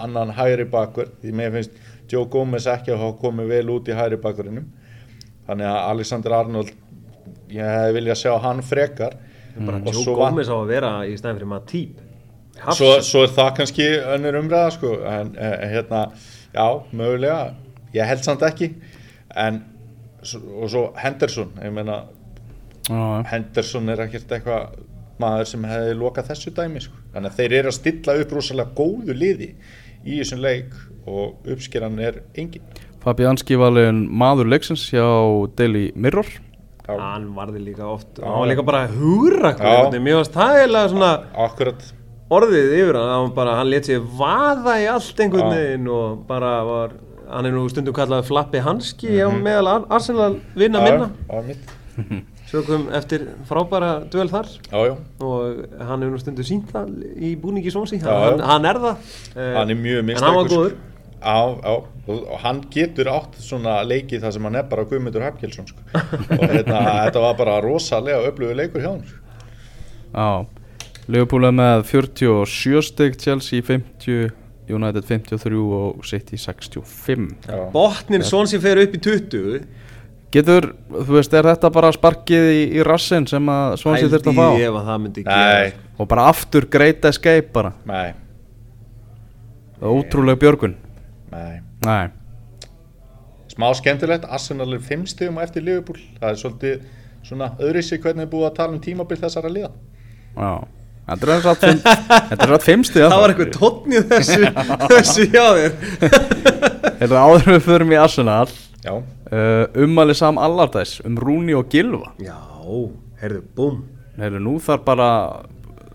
[0.00, 3.96] annan hægri bakur því mér finnst Joe Gomez ekki að hafa komið vel út í
[3.96, 4.70] hægri bakurinnum
[5.46, 6.70] þannig að Alexander Arnold
[7.50, 9.16] ég hefði viljað sjá hann frekar.
[9.58, 12.06] Bara Joe Gomez á að vera í stæðin fyrir Matip.
[12.76, 14.94] Svo, svo er það kannski önnur umræða sko.
[15.08, 16.04] En eh, hérna,
[16.52, 17.54] já, mögulega.
[17.94, 18.74] Ég held samt ekki.
[19.34, 19.62] En
[20.60, 22.02] og svo Henderson ég meina.
[23.30, 24.78] Henderson er ekkert eitthvað
[25.20, 26.96] maður sem hefði lokað þessu dæmi sko.
[27.14, 29.50] þannig að þeir eru að stilla upp rosalega góðu liði
[30.06, 30.72] í þessum leik
[31.06, 32.62] og uppskeran er engin.
[33.04, 35.04] Fabianski valin maður leiksins hjá
[35.56, 36.26] Daily Mirror.
[36.88, 38.18] Já, hann varði líka oft.
[38.20, 38.86] Hann var líka bara
[40.12, 40.16] Já.
[40.18, 41.10] varst það eiginlega svona
[41.46, 41.84] akkurat.
[42.30, 43.10] orðið yfir hann.
[43.10, 45.54] Hann, bara, hann let sér vaða í allt einhvern Já.
[45.56, 46.92] veginn og bara var
[47.30, 51.10] hann er nú stundum kallað flappi hanski á meðal Ar- Arsenal vinna minna.
[51.28, 51.74] já, já, mitt.
[52.50, 54.50] sögum eftir frábæra döl þar.
[54.70, 54.94] Já, já.
[55.22, 59.10] og hann hefur nú stundu sínt það í búningi svonsi, hann, hann er það.
[59.36, 60.78] Eh, hann er mjög en hann var góður.
[61.20, 61.72] Já, já,
[62.08, 65.82] og, og hann getur átt svona leikið þar sem hann er bara Guðmundur Hafgjelsson sko.
[65.92, 69.18] og hérna, þetta var bara rosalega öflugur leikur hjá hann sko.
[70.10, 70.30] Já,
[71.10, 74.32] Liverpool er með 47 stygg, Chelsea 50,
[74.70, 77.70] United 53 og City 65 Já.
[77.74, 79.60] botnin svonsi fer upp í 20
[80.30, 84.38] Getur, þú veist, er þetta bara sparkið í, í rassin sem að Swansea þurft að
[84.38, 84.46] fá?
[84.62, 87.72] ef að það myndi Nei, gera Og bara aftur great escape bara?
[87.88, 88.12] Nei,
[89.80, 90.74] Það er Ótrúlega björgun.
[91.32, 91.60] Nei.
[91.86, 92.10] Nei,
[93.50, 96.82] smá skemmtilegt, Arsenal er fimm stigum á eftir Liverpool, það er svolítið
[97.26, 99.70] svona öðri sig hvernig er búið að tala um tímabil þessara liða.
[100.36, 100.52] Já.
[101.10, 101.80] Þetta er satt fimm,
[102.54, 104.50] er fimmsti það var eitthvað tónn í þessu
[104.92, 105.78] þessu hjá þér.
[107.00, 108.44] Þetta er áður við förum í Arsenal
[108.88, 112.36] uh, Ummæli Sam Allardæs um Rúni og Gilva já,
[113.20, 113.82] heyrðu, búm
[114.20, 115.10] Heyrðu, nú þarf bara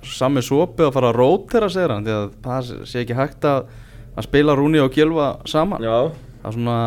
[0.06, 3.68] sami sopi að fara að rótera segir hann því að það sé ekki hægt að,
[4.16, 5.84] að spila Rúni og Gilva saman.
[5.86, 6.78] Já, það er svona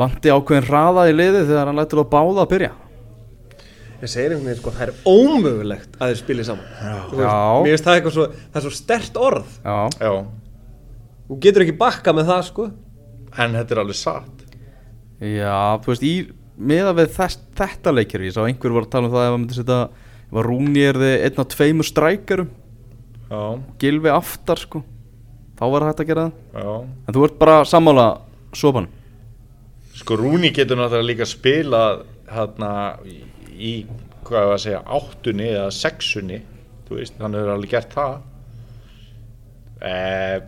[0.00, 2.72] vanti ákveðin hraða í liði þegar hann lætur að báða að byrja.
[4.00, 6.68] Ég segir einhvern veginn sko, það er ómögulegt að þeir spili saman.
[7.10, 7.40] Þú veist, Já.
[7.64, 9.56] mér finnst það eitthvað svo, það er svo stert orð.
[9.64, 10.12] Já, já.
[11.28, 12.68] Þú getur ekki bakka með það sko.
[13.40, 14.46] En þetta er alveg satt
[15.20, 16.14] já þú veist, í
[16.60, 19.38] meða við þess, þetta leikir ég sá einhver var að tala um það ef að
[19.40, 19.78] myndi setja
[20.30, 22.50] ef að Rúni er þið einn af tveimur strækjarum
[23.78, 24.80] Gilvi aftar sko.
[25.54, 26.62] Þá var hægt að gera það.
[26.64, 26.72] Já.
[27.06, 28.06] En þú ert bara sammála
[28.58, 28.88] sopan
[30.00, 32.70] Sko Rúni getur náttúrulega líka spilað hérna
[33.52, 33.72] í,
[34.24, 36.40] hvað var að segja, áttunni eða sexunni,
[36.88, 38.14] þú veist, hann hefur alveg gert það.
[39.84, 40.38] Eh,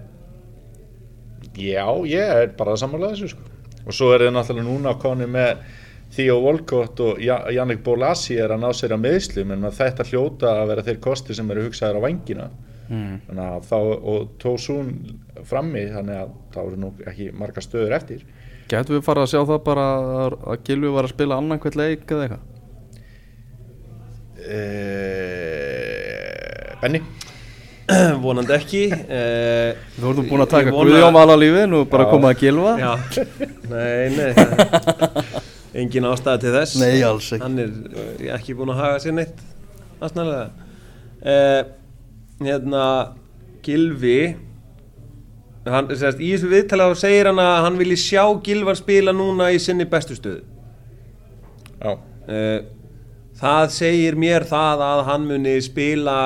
[1.53, 3.52] Já, ég er bara að samanlega þessu sko
[3.87, 5.65] og svo er þið náttúrulega núna koni með
[6.13, 10.47] Theo Volkott og Ja- Jannik Bólasi er að ná sér að meðslum en þetta hljóta
[10.61, 12.51] að vera þeir kosti sem eru hugsaðir á vangina
[12.89, 13.15] mm.
[13.65, 14.93] þá, og Tósún
[15.49, 18.21] frammi, þannig að þá eru nú ekki marga stöður eftir.
[18.69, 21.81] Gætu við farið að sjá það bara að, að Gilvi var að spila annan hvert
[21.81, 22.49] leik eða eitthvað?
[24.43, 24.63] Uh,
[26.83, 27.01] Benny
[28.25, 32.11] vonandi ekki uh, Þú ert búin að taka Guðjón vala lífin og bara Já.
[32.13, 32.93] koma að Gilva já,
[33.71, 34.33] nei, nei
[35.83, 36.77] engin ástæða til þess.
[36.83, 37.43] Nei, alls ekki.
[37.45, 39.39] hann er uh, ekki búin að haga sér neitt
[40.03, 40.47] aðsnæðlega
[41.33, 41.61] uh,
[42.43, 42.85] hérna
[43.63, 44.19] Gilvi
[45.69, 49.51] hann, sérst, í þessu viðtala þá segir hann að hann vilji sjá Gilvan spila núna
[49.55, 50.43] í sinni bestu stöðu.
[51.83, 52.59] Já, uh,
[53.41, 56.17] það segir mér það að hann muni spila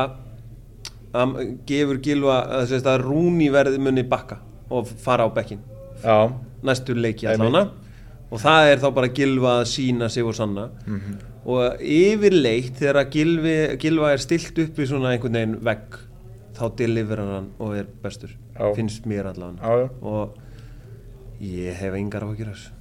[1.23, 1.35] að
[1.69, 5.63] gefur Gilva að, Rúni verði muni bakka og fara á bekkin
[6.03, 6.29] Já,
[6.67, 7.69] næstu leiki allána
[8.31, 10.69] og það er þá bara Gilva að sína sig og sanna.
[11.47, 16.01] Og yfirleitt þegar Gilvi, Gilva er stilt upp í svona einhvern veginn vegg
[16.57, 18.73] þá deliverar hann og er bestur Já.
[18.75, 20.35] finnst mér já og
[21.41, 22.73] ég hef engar af þessu.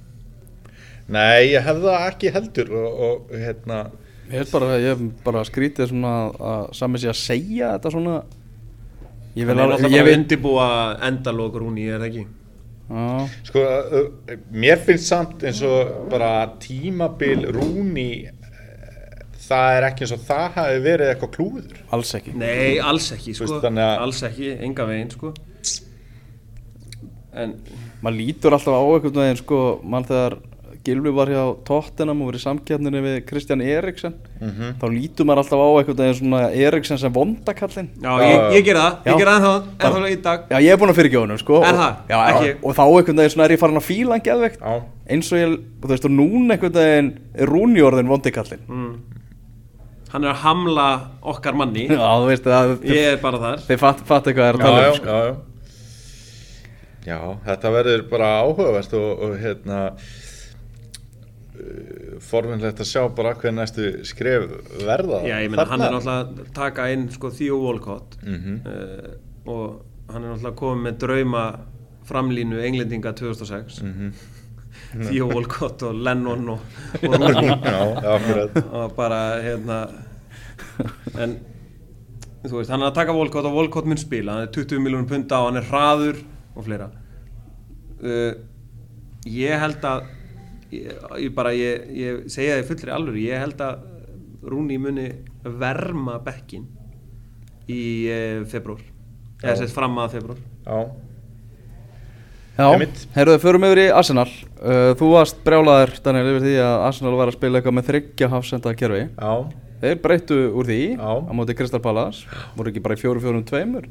[1.08, 3.80] Nei, ég hef það ekki heldur og, og hérna
[4.26, 8.16] Ég hef bara, bara skrítið svona að sami sé að segja þetta svona
[9.36, 10.66] Ég vil er alveg, ég vil undibúa
[11.06, 12.24] endalok Rúni, er það ekki?
[12.86, 13.04] Já,
[13.48, 13.62] Sko,
[14.54, 18.08] mér finnst samt eins og bara tímabil Rúni
[19.46, 23.34] það er ekki eins og það hafi verið eitthvað klúður alls ekki Nei, alls ekki
[23.38, 23.60] sko.
[23.62, 25.32] þannig að- alls ekki, enga veginn sko.
[27.36, 27.52] en
[28.02, 30.38] maður lítur alltaf á einhvern veginn sko, mann þegar
[30.86, 34.76] Gilvi var hjá Tottenham og verið í samkjarninni við Kristján Eriksen Mhm.
[34.80, 38.76] þá lítur maður alltaf á einhvern veginn svona Eriksen sem vondakallinn já, ég, ég ger
[38.76, 39.54] það, ég ger það ennþá,
[39.88, 41.96] ennþá í dag Já, ég er búinn að fyrirgefa honum sko Er og- það?
[42.08, 42.50] Já, Ekki.
[42.62, 45.38] og þá einhvern veginn svona er ég farin að fíla hann geðveikt Já, eins og
[45.42, 48.94] ég, þú veist, og núna einhvern veginn er Rúni orðin vondikallinn mm.
[50.12, 50.86] hann er að hamla
[51.22, 54.54] okkar manni Já, þú veist, það, ég er bara þar þið fatt, fatt eitthvað er
[54.54, 55.06] að já, tala já, um sko.
[55.06, 55.36] já, já.
[57.06, 59.80] Já, þetta verður bara áhugavert og, og hérna
[62.26, 64.46] forvinnlegt að sjá bara hver næstu skref
[64.86, 68.16] verða Já, ég meina, hann er náttúrulega að taka inn sko Theo Walcott.
[68.22, 68.60] Mhm.
[68.66, 69.10] uh,
[69.46, 71.44] og hann er náttúrulega komið með drauma
[72.06, 74.12] framlínu englendinga 2006 Mhm.
[75.08, 76.60] Theo Walcott og Lennon og,
[77.02, 78.56] og akkurat.
[78.76, 79.78] Og bara hérna
[81.18, 81.36] en
[82.46, 85.08] þú veist, hann er að taka Volkot og Volkot mun spila, hann er 20 miljónum
[85.10, 86.20] punta og hann er hraður
[86.54, 86.86] og fleira.
[87.98, 88.36] Uh,
[89.26, 90.04] ég held að
[90.74, 93.84] ég, ég bara, ég, ég segja þið fullri alvöru, ég held að
[94.46, 95.08] Rúni muni
[95.42, 96.66] verma bekkin
[97.66, 98.82] í uh, februar
[99.42, 100.78] eða sett fram að februar Já,
[102.56, 102.70] Já,
[103.12, 104.30] heyrðu, förum yfir í Arsenal.
[104.56, 108.28] Uh, Þú varst brjálaður, Daniel, yfir því að Arsenal var að spila eitthvað með þryggja
[108.32, 109.32] hafsenda kerfi já,
[109.82, 111.10] Þeir breyttu úr því Já.
[111.20, 112.24] á móti Kristal Palace.
[112.56, 113.90] Voru ekki bara í fjóru fjórum tveimur?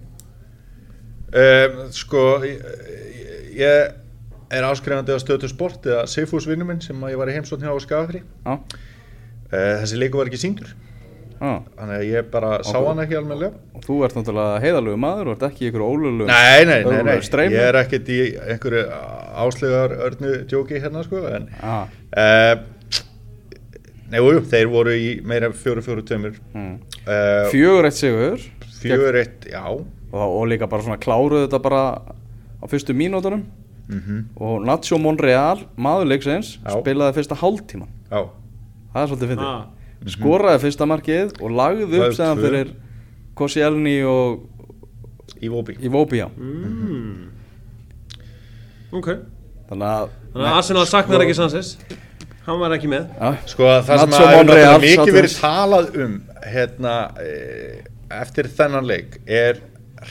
[1.29, 2.63] Um, Sko, ég,
[3.59, 3.93] ég
[4.53, 7.73] er áskrifandi á stötu sport eða Seifús vinnu minn sem ég var í heimsókn hjá
[7.73, 10.75] á Skafri Já, uh, Þessi leiku var ekki síndur
[11.35, 11.49] já.
[11.75, 13.57] Þannig að ég bara sá hann ekki almennilega.
[13.75, 17.01] Og þú ert náttúrulega heiðalögu maður og ert ekki í ykkur ólölu Nei, nei, nei,
[17.09, 17.17] nei,
[17.51, 18.85] ég er ekkert í einhverju
[19.45, 21.75] áslegar örnu djóki hérna sko en Já,
[22.21, 22.71] uh,
[24.05, 26.73] Nei, jú, þeir voru í meira fjóru fjóru tömur mm.
[27.09, 28.43] uh, Fjögur eitt sigur.
[28.77, 29.63] Fjögur eitt, já.
[29.65, 31.81] Og, og líka bara svona kláruðu þetta bara
[32.61, 33.41] á fyrstu mínútonum
[33.87, 36.73] mm og Nacho Monreal, maður leiksins Já.
[36.79, 38.21] spilaði fyrsta hálftíman Já,
[38.93, 39.45] það er svolítið fyndið.
[39.45, 40.11] Ah.
[40.15, 42.73] skoraði fyrsta markið og lagði upp segðan fyrir
[43.35, 44.45] Koscielny og
[45.41, 46.27] í Vóbi Iwobi já.
[46.29, 47.29] mm.
[48.95, 49.09] ok.
[49.69, 51.75] Þannig að þannig að Arsenal saknar ekki Sanchez.
[52.45, 53.07] Hann var ekki með.
[53.17, 57.79] Já, Sko það sem að er mikið verið talað um hérna eh,
[58.13, 59.63] eftir þennan leik er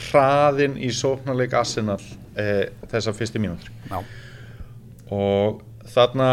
[0.08, 2.00] hraðin í sóknarleik Arsenal
[2.36, 3.70] eh, þessar fyrstu mínútur.
[3.90, 4.00] Já,
[5.14, 5.62] og
[5.94, 6.28] þarna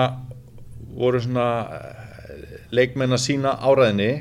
[0.98, 4.12] voru svona eh, leikmenn að sína áræðinni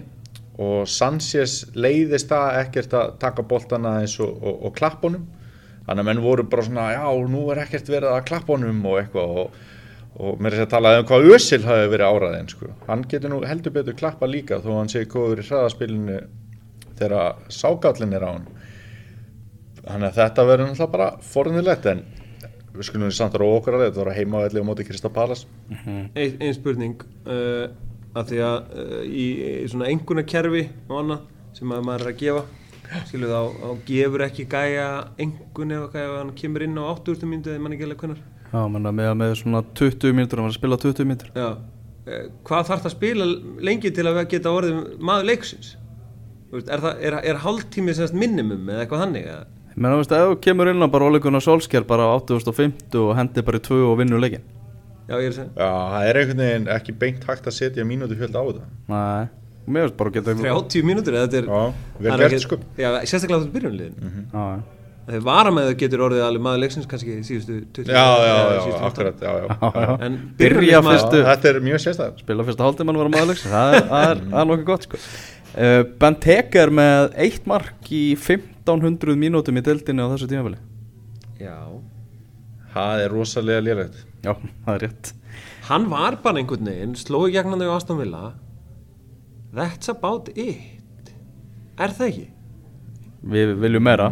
[0.61, 5.27] og Sanchez leiðist það ekkert að taka boltana eins og, og, og klappunum
[5.87, 9.37] þannig að menn voru bara svona já, nú er ekkert verið að klappunum og eitthvað.
[9.41, 9.61] Og,
[10.21, 12.71] og mér er að tala um hvað Ösil hafi verið áræðin sko.
[12.89, 16.19] hann getur nú heldur betur klappa líka þó hann sé góður í hraðaspilinu
[16.99, 18.49] þegar ságallin er á hann
[19.85, 22.03] þannig að þetta verður náttúrulega bara forðunilegt en
[22.75, 25.11] við skulum samt að róa okkur að þetta voru heima á elli á móti Krista
[25.13, 27.67] Palas ein, ein spurning uh,
[28.15, 29.27] að því að uh, í,
[29.65, 31.25] í svona einhverna kerfi og annað
[31.57, 32.45] sem að maður er að gefa
[33.07, 34.87] skilu þá, þá gefur ekki gæja
[35.21, 37.27] einhvern ef að hann kemur inn á 80.
[37.31, 40.55] myndu eða mann ekki alveg hvernar já menna, með, með svona 20 mínútur hann var
[40.55, 41.31] að spila 20 mínútur.
[41.37, 43.29] Já, uh, hvað þarf það að spila
[43.69, 45.77] lengi til að geta orðið maður leiksins?
[46.51, 49.29] Þú veist, er, það, er, er hálftími minimum eða eitthvað þannig
[49.81, 49.87] eða?
[49.87, 53.15] ég menna, veist, ef þú kemur inn á bara óleikuna Solskjær bara á 8050 og
[53.17, 54.43] hendi bara í 2 og vinnur leikin
[55.11, 57.85] Já, ég er að segja Já, það er einhvern veginn ekki beint hægt að setja
[57.89, 59.25] mínútu fjöld á þetta nei,
[59.65, 61.63] og mér veist bara að geta 30 mínútur eða þetta er Já,
[61.99, 62.61] vel er gert, ekki- sko.
[62.79, 64.29] Já, sérstaklega þú byrjunliðin mm.
[64.31, 64.61] já, já.
[65.11, 68.85] Þegar varamæður getur orðið alveg maður leiksins kannski síðustu 20 Já, já, já, 15.
[68.87, 69.95] akkurat, já, já, Já, já.
[70.07, 73.51] En Byrja fyrstu- Já, Þetta er mjög sérstæð spila fyrsta hálftíman var að maður leiksins
[73.57, 75.01] það er, er, er nokkuð gott sko.
[75.01, 78.05] uh, Benteke er með eitt mark í
[78.71, 80.61] 1500 mínútum í deildinni á þessu tímafili
[81.41, 81.57] Já.
[82.75, 83.97] Það er rosalega lélegt.
[84.23, 84.35] Já,
[84.67, 85.13] það er rétt.
[85.71, 88.35] Hann var bara einhvern veginn, slói gegnandi á Aston Villa.
[89.57, 91.11] That's about it.
[91.81, 92.27] Er það ekki?
[93.33, 94.11] Við viljum meira.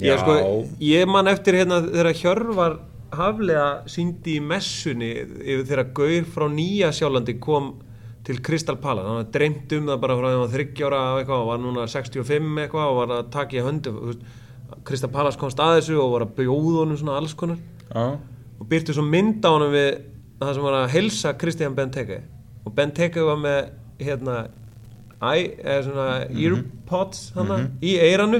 [0.00, 0.16] Já, Já.
[0.22, 0.34] sko,
[0.82, 2.78] ég man eftir hérna þegar Hjörvar
[3.12, 7.74] haflega síndi í messunni yfir þegar Gaur frá Nýja Sjálandi kom
[8.26, 10.86] til Crystal Palace, hann var dreymt um það bara frá því að hann var 30
[10.86, 13.94] ára eitthvað og var núna 65 eitthvað og var að taka í höndu
[14.86, 17.58] Crystal Palace komst að þessu og var að bjóða honum svona alls konar.
[17.90, 18.04] Já,
[18.60, 19.90] og byrtu svo mynd á honum við
[20.40, 22.20] það sem var að helsa Christian Benteke.
[22.64, 24.36] Og Benteke var með hérna
[25.20, 28.38] eða svona earpods hana, í eiranu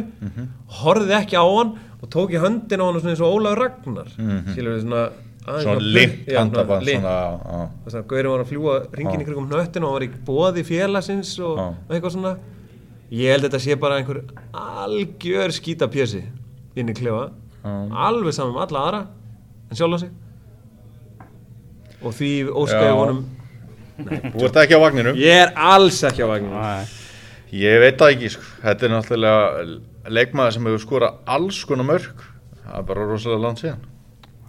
[0.80, 4.08] horfði ekki á hann og tók í höndin á hann svona eins og Ólaf Ragnar.
[4.52, 5.02] Skilur við svona
[5.40, 5.80] svona
[6.28, 9.90] Já, handaband svona, já, þess að Gaurið var að fljúa ringin í krigum hnöttin og
[9.90, 12.34] hann var í bóði félagsins og eitthvað svona.
[13.10, 14.20] Ég held að þetta sé bara einhver
[14.54, 16.20] algjör skítapjösi
[16.78, 17.30] inn í klefa.
[17.64, 19.00] Alveg saman með alla aðra
[19.70, 20.12] en sjálfa sig.
[22.00, 22.96] Og því óskaði Já.
[22.96, 23.20] honum
[24.00, 26.88] Þú ert ekki á vagninu ég er alls ekki á vagnum Æ,
[27.52, 28.46] Ég veit það ekki, sko.
[28.62, 32.22] þetta er náttúrulega leikmaður sem hefur skorað alls konar mörg
[32.62, 33.82] Það er bara rosalega langt síðan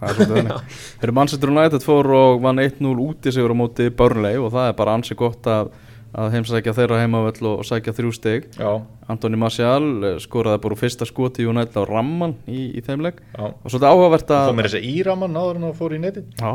[0.02, 0.76] Það er þannig.
[0.98, 4.76] Þegar Manchester United fór og vann 1-0 úti sigur á móti Burnley og það er
[4.80, 5.70] bara ansi gott að,
[6.18, 8.48] að heimsækja þeirra heimavöll og sækja þrjú stig.
[8.58, 8.72] Já,
[9.12, 13.22] Antoni Martial eh, skoraði bara fyrsta skoti í United á Ramman í, í þeim leik.
[13.30, 13.46] Já.
[13.52, 16.26] Og svolítið áhugavert Fór að mér þess að íraman náður en að fór í neti
[16.42, 16.52] Já,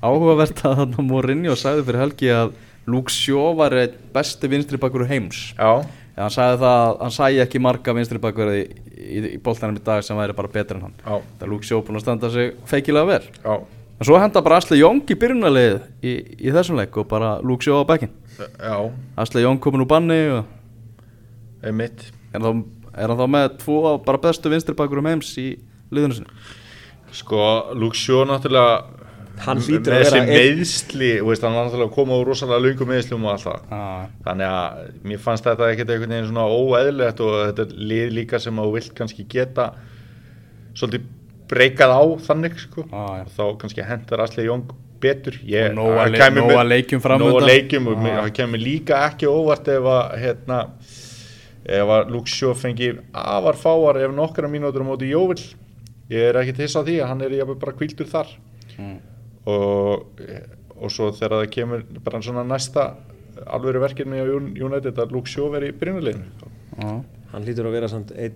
[0.00, 2.58] áhugavert að þarna Mourinho sagði fyrir helgi að
[2.90, 3.76] Luke Shaw var
[4.14, 5.50] besti vinstri bakur heims.
[5.58, 5.84] Já,
[6.16, 8.62] en hann sagði það að hann sæi ekki marga vinstri bakur í,
[8.96, 10.96] í, í boltanum í dag sem væri bara betur en hann.
[11.04, 13.22] Já, Það er Luke Shaw búin að standa sig feikilega vel.
[13.44, 13.54] Já.
[14.00, 15.74] En svo henda bara Asli Young í byrjunarlið
[16.08, 18.76] í, í þessum leik og bara Luke Shaw á bekkin Já,
[19.20, 20.46] Asli Young komin úr banni og
[21.60, 22.06] einmitt.
[22.32, 22.62] Er, þá,
[22.96, 25.50] er hann þá með tvo bara bestu vinstri bakur heims í
[25.92, 26.56] liðinu sinni
[27.12, 27.42] Sko,
[27.76, 28.99] Luke Shaw náttúrulega
[29.46, 32.26] Hann hlýtur að með vera þessi einn- meðsli, veist, hann var náttúrulega að koma úr
[32.30, 34.02] rosalega löngum meðslum og allt það ah.
[34.26, 38.40] Þannig að mér fannst þetta ekkert einhvern veginn svona óeðlilegt og þetta er lið líka
[38.44, 39.66] sem að þú vilt kannski geta
[40.76, 41.08] svolítið
[41.50, 42.84] breykað á þannig sko.
[42.92, 44.68] Ah, og þá kannski hendar Asli Jóng
[45.00, 47.32] betur ég, Og nóga það le- kæmi nóga leikjum framundan.
[47.40, 48.20] nóga leikjum og Ah.
[48.20, 50.58] það kemur líka ekki óvart ef að hérna,
[51.66, 55.54] ef að Shaw fengi afar fáar ef nokkra mínútur á móti Jóvill
[56.10, 58.26] ég er ekki þess að því að hann er bara kvildur þar
[58.78, 58.98] Mm.
[59.50, 60.08] Og,
[60.80, 62.88] og svo þegar það kemur bara svona næsta
[63.50, 66.50] alvöru verkefni á Un- United að Luke Shaw veri í byrjunuleginu
[66.84, 66.98] ah.
[67.32, 68.34] hann hlýtur að vera samt einn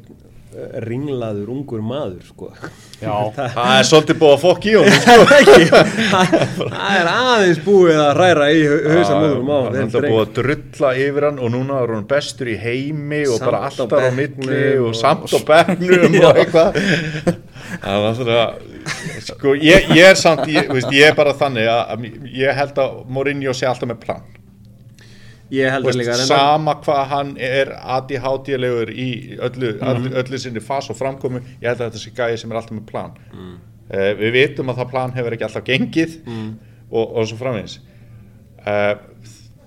[0.54, 2.48] eh, ringlaður ungur maður sko.
[3.02, 3.10] Já,
[3.56, 5.00] það er svolítið búið að fokk í honum.
[5.04, 5.64] Það er ekki.
[6.62, 8.60] Það er aðeins búið að ræra í
[8.94, 12.56] hausamóðurum á hann er búið að drulla yfir hann og núna er hann bestur í
[12.62, 16.78] heimi og Samt bara alltaf á milli og, og- samt á bekknum og eitthvað
[17.82, 21.82] það er alltaf sko ég, ég er samt ég, veist, ég er bara þannig að,
[21.94, 24.22] að ég held að Mourinho sé alltaf með plan
[25.54, 29.08] ég held að líka reyndar- sama hvað hann er ADHD-legur í
[29.38, 29.88] öllu, Mhm.
[29.90, 32.76] öllu, öllu sinni fas og framkomu ég held að þetta sé gæði sem er alltaf
[32.78, 33.56] með plan Mm.
[33.90, 36.54] uh, við vitum að það plan hefur ekki alltaf gengið Mm.
[36.90, 37.78] og, og svo framvegis
[38.66, 38.94] uh,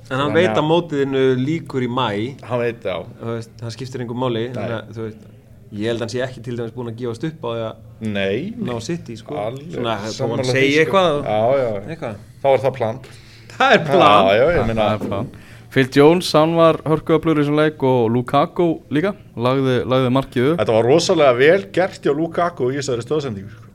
[0.09, 4.01] en hann veit að- mótiðinu líkur í mæ hann veit á þú veist, það skiptir
[4.01, 7.49] einhver máli ég held að hann sé ekki til dæmis búin að gefast upp á
[7.53, 9.35] því að nei, ná sitt í sko.
[9.71, 12.23] svona, sammála hann segi eitthvað já, já, eitthvað.
[12.43, 13.03] Þá er það plan.
[13.57, 14.27] Það er plan.
[14.27, 15.29] Já, já, ég það meina er plan.
[15.73, 20.59] Phil Jones, hann var hörkuðablur í þessum leik og Lukaku líka lagði, lagði markið upp.
[20.61, 23.65] Þetta var rosalega vel gert hjá Lukaku í þessari stóðsendingu sko.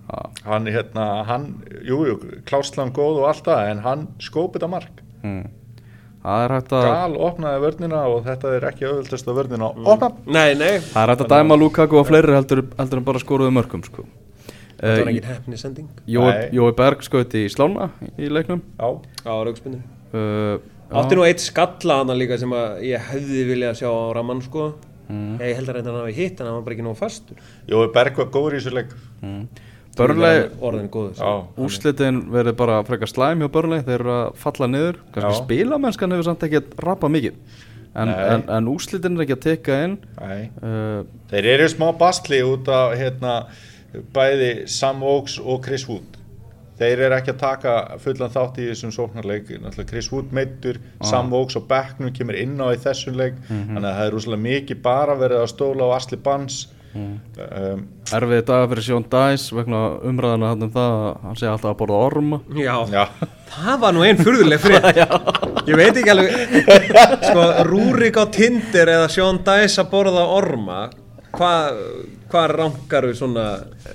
[0.45, 1.45] Hann, hérna, hann,
[1.87, 2.16] jú, jú,
[2.49, 5.03] kláslan góð og allt það, en hann skóp þetta mark.
[5.23, 5.45] Mm.
[6.23, 9.87] Það er hægt að Gal opnaði vörnina og þetta er ekki auðvöldasta vörnina Mm.
[9.87, 10.11] að opna.
[10.27, 13.55] Nei, nei, Það er hægt að dæma Lukaku á fleiri heldur, heldur en bara skoruðu
[13.57, 14.05] mörgum sko.
[14.83, 18.62] það var uh, engin hefni sending Jói, Berg skauti í slána í leiknum.
[18.79, 18.89] Já,
[19.27, 19.79] á raugspinnu
[20.14, 20.59] uh,
[20.93, 24.73] átti nú eitt skalla hana líka sem að ég hefði viljað sjá á Raman sko.
[25.12, 25.37] Mm.
[25.43, 27.37] ég held að reynda hann hafi hitt en hann var bara ekki nógu fastur.
[27.68, 28.93] Jói Berg var góður í þessu leik.
[29.23, 29.47] Mm.
[31.61, 35.03] Úslitin verður bara frekar slæm hjá Börnlei Þeir eru að falla niður.
[35.12, 35.43] Kannski Já.
[35.43, 37.36] spilamennskan hefur samt ekki rappað mikið.
[37.93, 39.99] En, en, en úslitin er ekki að teka inn.
[40.16, 40.49] Nei.
[40.64, 43.34] uh, Þeir eru smá basli út af hérna,
[44.16, 46.16] bæði Sam Oaks og Chris Wood.
[46.80, 49.51] Þeir eru ekki að taka fullan þátt í þessum sóknarleik.
[49.61, 53.36] Náttúrulega Chris Wood meittur, Sam Oaks og Becknum kemur inn á í þessum leik.
[53.51, 56.62] Þannig að það er rosalega mikið bara verið að stóla á Asli Bans
[56.97, 61.70] um, Erfiði dagar fyrir Sjón Dæs Vegna umræðana hann um það að Hann segi alltaf
[61.72, 63.05] að borða orma já, Já,
[63.55, 64.88] það var nú einn furðuleg frið.
[65.70, 66.34] Ég veit ekki alveg
[67.22, 70.80] sko, Rúrik á Tinder eða Sean Dice að borða orma
[71.32, 71.80] hvað
[72.32, 73.47] hva rankar við svona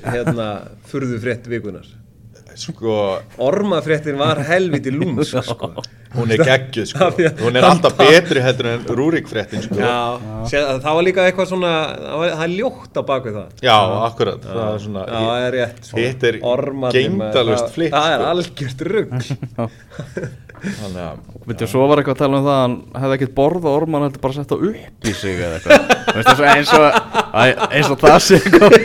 [0.06, 0.48] hérna
[0.90, 1.86] furðu frétt vikunar
[2.62, 2.96] sko
[3.48, 5.70] ormafréttin var helviti lúmsk sko.
[6.18, 7.10] hún er geggjuð sko.
[7.44, 9.78] Hún er alltaf betri heldur en Rúrik fréttin sko.
[9.82, 9.98] Já,
[10.50, 13.78] sé, það var líka eitthvað svona það, var, það er ljótt á bakvið það Já,
[14.08, 16.02] akkurat það er svona Já, það er rétt sko.
[16.02, 18.34] Hitt er maður, gegndarlaust það- er sko.
[18.34, 19.18] algjört rugg
[20.58, 23.74] þannig að Veitu, svo var eitthvað að tala um það að hann hefði ekkert borða
[23.78, 26.86] orman heldur bara sett á upp í sig eða eitthvað svo eins og
[27.78, 28.76] eins og það sé eitthvað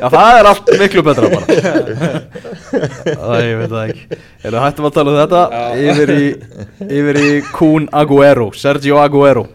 [0.00, 1.44] Já, það er allt miklu betra bara
[2.70, 4.18] Það ég veit það ekki.
[4.44, 5.42] Er það hættum að tala um þetta?
[5.90, 6.26] Yfir í,
[7.00, 9.46] yfir í Kun Aguero Sergio Aguero.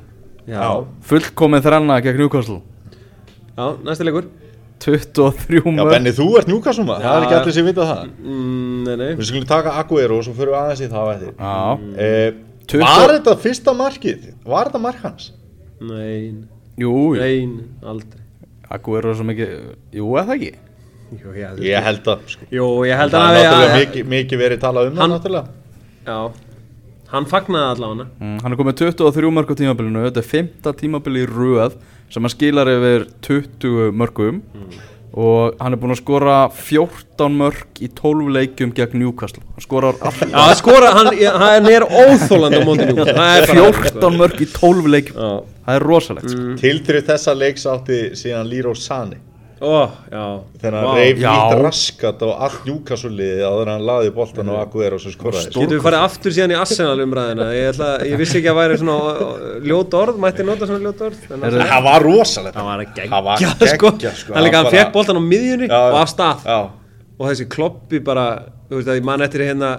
[0.46, 0.66] Já,
[1.10, 2.60] Fullkomin þrenna gegn Newcastle.
[3.56, 4.28] Já, næsta leikur.
[4.86, 8.02] 23 Já, mörg Benni, þú ert njúkasum það er ekki allir sem vita það.
[8.20, 9.08] Mm, Nei, nei.
[9.18, 11.32] Við skulum taka Aguero og svo fyrir við aðeins í það eftir.
[11.40, 14.28] Já, Tuttu- Var þetta fyrsta markið?
[14.46, 15.32] Var þetta mark hans?
[15.86, 16.34] Nei,
[16.82, 17.22] jú, jú.
[17.22, 18.22] nei, aldrei.
[18.76, 19.52] Aguero er svo mikið
[19.94, 20.52] Jú, eða ekki
[21.12, 22.48] Jú, ég held, Ég held að sko.
[22.52, 25.02] Jú, ég held Það að er hafi- náttúrulega að- mikið, mikið verið talað um það
[25.02, 25.48] Hann- náttúrulega.
[26.06, 26.32] Já,
[27.12, 28.08] hann fagnaði allavega.
[28.22, 30.04] Mm, hann er komið 23 mörg á tímabilinu.
[30.10, 30.74] Þetta er 5.
[30.82, 31.74] tímabili í röð
[32.10, 34.42] sem hann skilar yfir 20 mörgum
[35.16, 39.44] og hann er búinn að skora 14 mörg í 12 leikjum gegn Newcastle.
[39.56, 44.48] Hann skorar alltaf Já, skora, hann, hann er óþólandi á móti njú 14 mörg í
[44.52, 45.16] 12 leikjum.
[45.16, 46.42] Já, það er rosalegt sko.
[46.42, 46.58] Mm.
[46.60, 49.16] Tiltrið þessa leiks átti síðan Líró Sani
[49.56, 50.96] Þegar hann Vá.
[50.98, 55.52] reyf lít raskat á allt njúkasuliði áður en hann laði boltan á Aguero sem skoraði.
[55.54, 57.80] Getum við farið aftur síðan í Arsenal umræðina ég,
[58.12, 59.30] ég vissi ekki að væri svona
[59.64, 61.24] ljót orð, mætti nota svona ljót orð?
[61.32, 62.58] En Það var rosalegt.
[62.60, 63.94] Það var að Það var gegja sko.
[64.20, 64.34] sko.
[64.36, 66.46] hann fekk boltan á miðjunni Já, og af stað.
[66.52, 66.60] Já,
[67.16, 68.28] og þessi kloppi bara
[68.68, 69.72] þú veist að ég man eftir hérna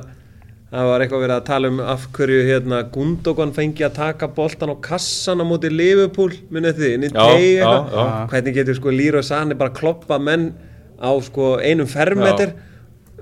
[0.72, 4.72] það var eitthvað verið að tala um af hverju hérna Gundogan fengi að taka boltan
[4.74, 8.06] á kassan á móti Liverpool munið þið, inn í tegi já, eitthvað já.
[8.32, 10.48] hvernig getur sko Lýra og Sani bara kloppa menn
[10.98, 12.56] á sko einum fermeter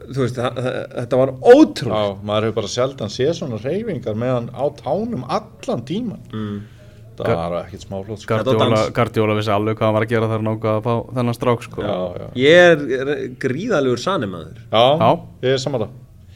[0.05, 4.17] þú veist, það, það, þetta var ótrúlega já, maður hefur bara sjaldan séð svona reyfingar
[4.21, 6.63] með hann á tánum allan tíman Mm.
[7.15, 8.37] Það var ekkert smáflót sko.
[8.91, 11.85] Guardiola vissi alveg hvað hann var að gera þar náttúrulega að fá þennan strák sko.
[11.87, 15.11] Já, já, ég er gríðalegur Sani maður já, Já.
[15.47, 15.63] ég er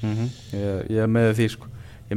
[0.03, 0.29] samanlega Mhm.
[0.53, 1.67] ég, ég er með því sko.
[2.11, 2.17] ég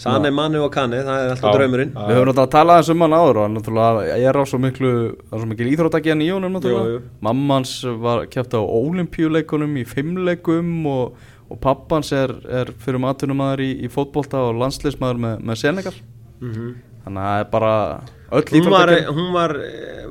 [0.00, 1.56] Sani, Manu og Kani, það er alltaf Já.
[1.56, 1.92] draumurinn.
[1.94, 4.90] Við höfum náttúrulega talað eins um hann áður og hann náttúrulega er á svo miklu,
[5.16, 6.84] það er svo mikil íþróttagen í honum náttúrulega.
[6.84, 7.02] Jú, jú.
[7.22, 7.72] Mammans
[8.02, 11.14] var kæft á olimpíuleikunum í fimmleikum og,
[11.50, 15.94] og pappans er, er fyrir maturnumadur í, í fótbolta og landsliðsmaður með, með Senegal.
[16.42, 16.76] Þannig
[17.06, 18.60] að það er bara öll Mhm.
[18.60, 19.14] hún var, íþróttagen.
[19.16, 19.52] hún var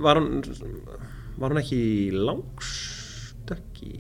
[0.02, 0.42] var hún
[1.38, 3.92] var hún ekki í langstökki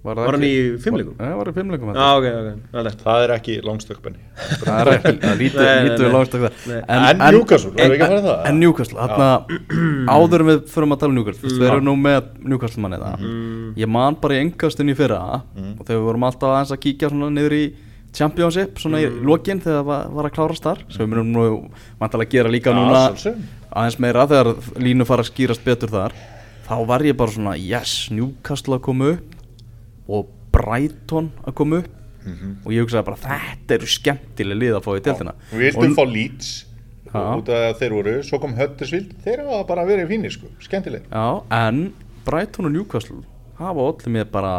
[0.00, 1.16] Var, var hann í fimmleikum?
[1.20, 1.90] Nei, var í fimmleikum.
[1.92, 2.26] Já, ok,
[2.72, 4.20] ok, það er er ekki langstökkbenni
[4.62, 5.12] Það er ekki,
[5.98, 6.54] það langstak það.
[6.70, 6.78] Nei.
[6.96, 8.38] En Newcastle, erum við ekki að fara í það?
[8.48, 9.28] En Newcastle, þarna
[10.14, 11.58] áður en við förum að tala um Newcastle, Mm.
[11.60, 13.26] við erum nú með Newcastle manni það.
[13.82, 15.20] Ég man bara í engastinn í fyrra
[15.56, 15.74] Mm.
[15.80, 17.64] og þegar við vorum alltaf aðeins að kíkja svona niður í
[18.12, 19.20] Championship, svona Mm.
[19.20, 21.70] í lokin þegar það var, var að klárast þar, sem við munum nú
[22.00, 23.12] vantalega að gera líka núna
[23.70, 26.12] aðeins meira þegar línu fara að skýrast betur þar
[26.66, 29.36] þá var ég bara svona, yes, Newcastle að koma upp
[30.10, 31.96] og Brighton að koma upp.
[32.66, 36.02] Og ég hugsaði bara, þetta eru skemmtileg lið að fá í deltina Við vildum fá
[36.04, 36.50] Leeds
[37.10, 41.08] út af að þeir voru, svo kom Huddersfield þeir hafa bara verið fínir sko, skemmtileg.
[41.08, 41.80] Já, en
[42.26, 43.22] Brighton og Newcastle
[43.58, 44.52] hafa allir með bara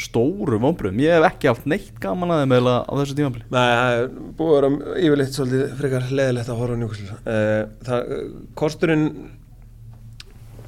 [0.00, 3.66] stóru vonbröðum, ég hef ekki haft neitt gaman að þeim eða á þessu tímafili Nei,
[3.68, 4.06] það er
[4.38, 9.06] búið að vera yfirleitt svolítið frekar leðilegt að horfa á uh, Það, uh, kosturinn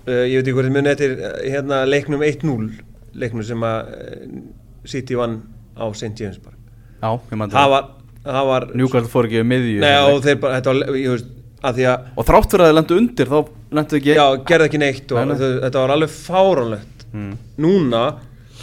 [0.04, 3.92] uh, ég veit ekki hvað þið muni eftir uh, hérna leiknum 1-0 leiknum sem að
[3.92, 4.40] uh,
[4.84, 5.38] City vann
[5.78, 6.12] á St.
[6.20, 6.56] James Park
[7.02, 7.86] Já, ég mandi Það var,
[8.24, 11.10] það var Newcastle fór ekki við miðju í Nei, og þeir bara, þetta var, ég
[11.16, 11.30] veist,
[11.62, 13.38] að því að og þrátt fyrir að þið lendu undir þá
[13.78, 15.36] lendu ekki Já, gerði ekki neitt og Nei, nei.
[15.42, 17.32] þau, þetta var alveg fáránlegt Mm.
[17.60, 17.98] Núna,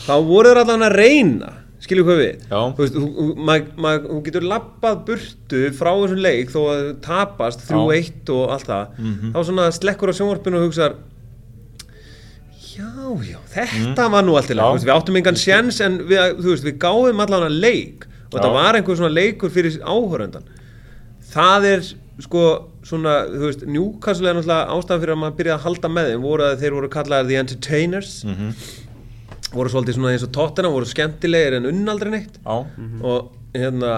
[0.07, 2.61] þá voru þeir allan að reyna Skilju hvað við Já.
[2.73, 8.49] Þú veist, þú- maður getur lappað burtu frá þessum leik þó að tapast 3-1 og
[8.55, 9.29] allt það Mhm.
[9.35, 10.95] þá svona slekkur á sjónvarpinu og hugsar
[12.79, 12.91] Já,
[13.27, 16.67] já, þetta var nú allt í leik Við áttum engan sjens en við, þú veist,
[16.67, 18.07] við gáðum allan að leik.
[18.29, 20.47] Og þetta var einhver svona leikur fyrir áhöröndan
[21.29, 21.87] það er
[22.19, 22.43] sko
[22.83, 26.23] svona, þú veist, Newcastle er náttúrulega ástæðan fyrir að maður byrjaði að halda með þeim.
[26.25, 28.13] Voru að þeir voru kallaðir The Entertainers.
[29.53, 32.39] Voru svolítið svona eins og tóttina voru skemmtilegir en unnaldri neitt.
[32.43, 32.57] Já,
[33.01, 33.93] og hérna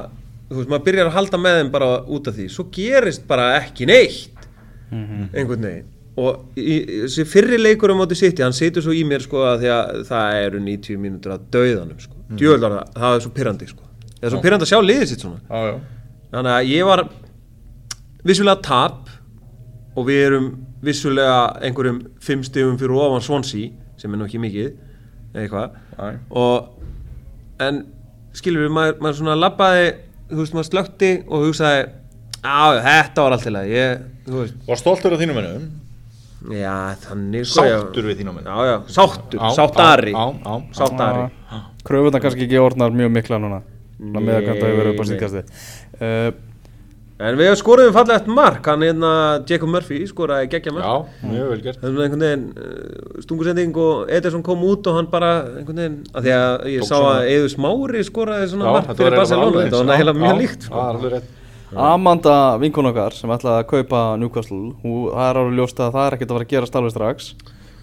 [0.52, 2.50] þú veist, maður byrjar að halda með þeim bara út af því.
[2.52, 4.46] Svo gerist bara ekki neitt.
[4.92, 5.90] Einhvern veginn
[6.20, 9.46] og í, í, þessi fyrri leikur á móti City hann situr svo í mér sko
[9.48, 12.18] að að það eru 90 mínútur að dauðanum sko.
[12.28, 12.40] Mm.
[12.42, 13.88] djöðlar það, það er svo pyrrandi sko.
[14.12, 15.40] Það er svo pyrrandi að sjá liðið sitt svona.
[15.48, 16.20] Já, já.
[16.32, 17.06] Þannig að ég var
[18.28, 19.10] vissulega tap
[19.96, 20.52] og við erum
[20.82, 24.72] vissulega einhverjum fimm stigum fyrir ofan Swansea sem er nú ekki mikið
[26.30, 27.84] og en
[28.36, 29.92] skilur við maður, maður svona labbaði
[30.32, 31.84] þú veist, maður slökti og hugsaði
[32.42, 35.68] Já, þetta var allt til að ég, þú Var stoltur af þínum mennum
[36.50, 37.66] Já, þannig sko.
[37.68, 40.14] Sáttur við þínum Já, já, sáttur, sáttari.
[40.74, 41.28] Sáttari.
[41.86, 43.60] Kröfundan kannski ekki orðnar mjög mikla núna.
[44.02, 45.42] Nei, með að hvað það hefur verið upp á síðkasti
[46.02, 46.32] uh,
[47.22, 48.66] En við skoruðum fallið eftir mark.
[48.66, 49.10] Hann hérna,
[49.46, 50.88] Jacob Murphy, skoraði geggja mark.
[50.88, 51.78] Já, mjög vel gert.
[51.84, 55.30] Það er einhvern veginn uh, stungusending og Ederson kom út og hann bara
[55.60, 58.74] einhvern veginn að því að ég Tók sá svona- að Eður Smári skoraði svona Já,
[58.74, 59.52] mark þetta fyrir var Barcelona.
[59.52, 60.82] alveg þetta var heila mjög líkt Já, sko.
[60.88, 61.30] alveg rétt
[61.78, 66.16] Amanda vinkun okkar sem ætlaði að kaupa Newcastle hún, er árið ljóst að það er
[66.18, 67.32] ekkert að fara að gera alveg strax.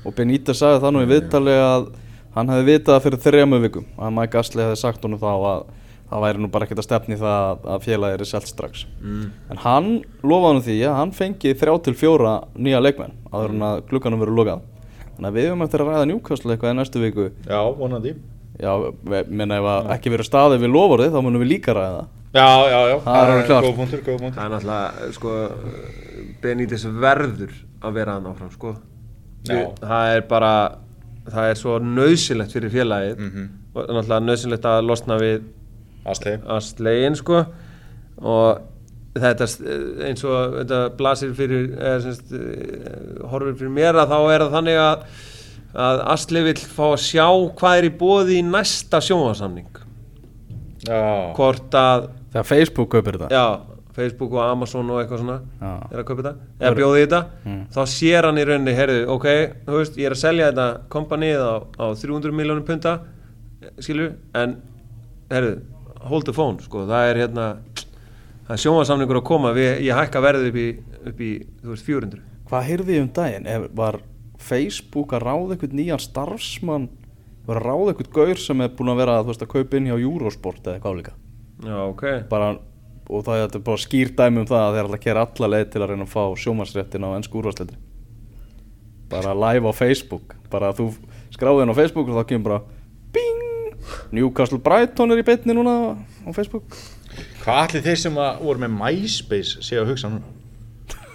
[0.04, 1.88] Og Benítez sagði það nú í viðtali að
[2.36, 5.62] hann hefði vitað fyrir þrejum vikum að Mike Astley hefði sagt honum þá að
[6.08, 8.84] það væri nú bara ekkert að stefni það að- að félagi er selt strax.
[9.02, 9.30] Mm.
[9.50, 9.88] en hann
[10.22, 14.20] lofaði hann því að hann fengi þrjá til fjóra nýja leikmenn áður en að glugganum
[14.20, 14.60] verið lokað.
[15.16, 17.30] Þannig að við höfum eftir að ræða Newcastle eitthvað í næstu viku.
[17.48, 18.14] Já, vonandi.
[18.58, 18.72] Já,
[19.28, 22.96] minna ef ekki verið staðið við lofurðið þá munum við líka ræða Já, já, já.
[23.04, 23.46] Það er.
[23.48, 25.36] Góð punktur, góð punktur Það er náttúrulega sko
[26.42, 28.74] Benítez verður að vera hann áfram sko.
[29.48, 29.62] Já.
[29.80, 30.52] Það er bara
[31.28, 33.22] það er svo nöðsilegt fyrir félagið.
[33.22, 33.48] Mhm.
[33.74, 35.46] og náttúrulega nöðsilegt að losna við
[36.08, 37.44] Asli að slegin sko.
[38.18, 38.60] Og
[39.18, 39.48] þetta
[40.08, 44.56] eins og þetta blasir fyrir eða, semst, eh, horfir fyrir mér að þá er það
[44.56, 45.04] þannig að
[45.78, 47.26] að Asli vill fá að sjá
[47.58, 49.68] hvað er í bóði í næsta sjónvarsamning
[50.88, 51.34] Já.
[51.36, 53.28] Hvort að þegar Facebook kaupir þetta?
[53.32, 55.70] Já, Facebook og Amazon og eitthvað svona Já.
[55.90, 57.20] er að kaupa þetta, eða bjóði þetta.
[57.74, 59.26] Þá sér hann í rauninni, heyrðu, ok
[59.66, 62.94] þú veist, ég er að selja þetta kompanið á, á 300 miljónum punta
[63.82, 64.54] skilju, en
[65.32, 65.56] heyrðu,
[66.06, 67.48] hold the phone, sko, það er hérna
[68.46, 70.68] það er sjónvarsamningur að koma við, ég hækka verðið upp í,
[71.10, 71.32] upp í
[71.64, 73.48] þú veist, 400 Hvað heyrði ég um daginn?
[73.50, 73.98] Ef, var
[74.40, 76.86] Facebook að ráða eitthvað nýjan starfsmann?
[77.48, 79.90] Var að ráða eitthvað gaur sem er búin að vera þú veist, að kaupa inn
[79.90, 81.16] hjá Eurosport eða eitthvað líka
[81.64, 82.52] já, ok, bara,
[83.08, 85.52] og það er þetta bara skýr dæmi um það að þeir ætla að gera alla
[85.54, 87.78] leið til að reyna að fá sjómansréttin á ennsku úrvarsleitri
[89.08, 90.36] bara live á Facebook.
[90.52, 90.90] Bara þú
[91.32, 92.60] skráði henn á Facebook og þá kemur bara
[93.14, 93.78] bing!
[94.12, 96.76] Newcastle Brighton er í beinni núna á Facebook.
[97.42, 100.34] Hvað allir þeir sem að voru með MySpace sé að hugsa núna?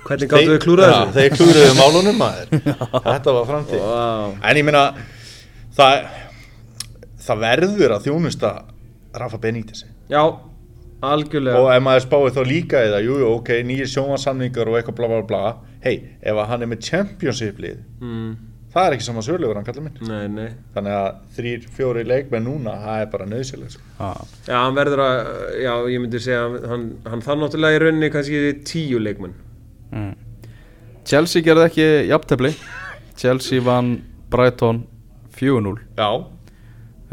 [0.03, 1.13] hvernig gáttu við klúrað Já, þessu?
[1.15, 2.49] þeir klúruðu málunum maður.
[3.07, 3.83] Þetta var framtíð.
[3.87, 4.07] Vá.
[4.49, 4.81] En ég meina
[5.77, 6.09] það,
[7.23, 8.51] það verður að þjónusta
[9.21, 10.23] Rafa Benítez já,
[11.03, 11.59] algjörlega.
[11.59, 14.97] Og ef maður spáir þá líka í það jú, jú, ok, nýjir sjónvarsamningar og eitthvað
[14.99, 15.43] bla bla bla.
[15.83, 18.35] Hei, ef að hann er með championship lið mm,
[18.73, 20.53] það er ekki saman sögulegur hann kallar minn nei, nei.
[20.73, 23.83] Þannig að þrýr, fjóri leikmenn núna það er bara nöðsilegt sko.
[23.99, 24.21] ah.
[24.47, 25.19] Já, hann verður að,
[25.61, 28.39] já, ég myndi segja hann, hann þarf náttúrulega í rauninni kannski
[28.69, 29.35] tíu leikmenn.
[29.93, 30.15] Mm.
[31.03, 32.53] Chelsea gerði ekki jafntefli.
[33.19, 33.97] Chelsea vann
[34.33, 34.85] Brighton
[35.37, 36.09] 4-0 já,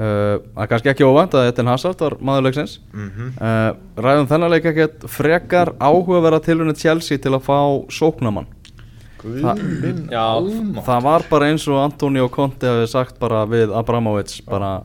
[0.00, 3.32] það er kannski ekki óvænt að Eden Hazard var maðurleiksins Mhm.
[3.40, 7.58] uh, ræðum þennan leik ekkert frekar áhugaverða tilhörni Chelsea til að fá
[7.92, 8.46] sóknamann
[9.20, 10.24] guðminn Já,
[10.86, 14.82] það var bara eins og Antonio Conte hafi sagt bara við Abramovic bara,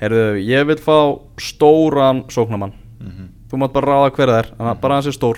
[0.00, 0.98] heyrðu, ég vil fá
[1.38, 3.28] stóran sóknamann Mhm.
[3.50, 5.36] þú mátt bara ráða hver það er, hann bara hans er stór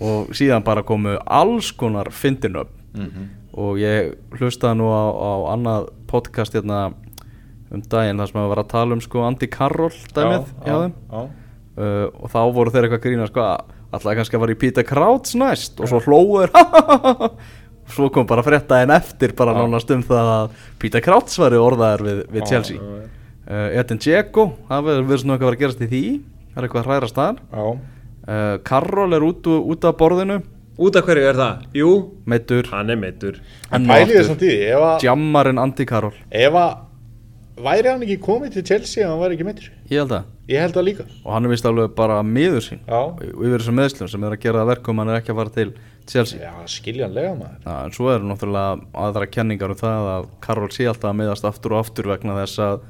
[0.00, 2.68] og síðan bara komu alls konar fyndinöfn.
[2.94, 3.28] Mhm.
[3.56, 6.92] og ég hlustaði nú á, á annað podcast hérna
[7.72, 10.92] um daginn þar sem að var að tala um sko Andy Carroll dæmið hjá þeim.
[11.10, 11.22] já,
[11.78, 13.46] uh, og þá voru þeir eitthvað að grína sko
[13.94, 15.80] alltaf kannski að var í Peter Crouch næst?
[15.80, 16.52] Og svo hlóður
[17.94, 22.22] svo kom bara fréttaðin eftir bara nánast um það að Peter Crouch var orðaðar við,
[22.32, 22.78] við Chelsea.
[22.80, 26.04] uh, Eden Dzeko, það verður svona eitthvað að vera að gerast í því.
[26.54, 27.66] Það er eitthvað að hræra staðar já.
[28.30, 30.40] uh, Carroll er út, út af borðinu.
[30.74, 31.66] Út af hverju er það?
[31.78, 31.90] Jú,
[32.26, 33.36] meittur hann er meittur
[35.04, 36.16] Jammarinn Andy Carroll.
[36.34, 36.72] Ef að
[37.54, 40.60] væri hann ekki komið til Chelsea ef hann væri ekki meittur ég held að ég
[40.60, 41.06] held það líka.
[41.24, 42.80] Og hann er vist alveg bara miður sín.
[42.84, 43.00] Já,
[43.32, 45.68] yfir þessum meðslum sem er að gera verkum hann er ekki að fara til
[46.10, 46.40] Chelsea.
[46.42, 47.60] Já skiljanlega maður.
[47.64, 51.48] Já, en svo eru náttúrulega aðra kenningar um það að Karol sé alltaf að miðast
[51.48, 52.84] aftur og aftur vegna þess að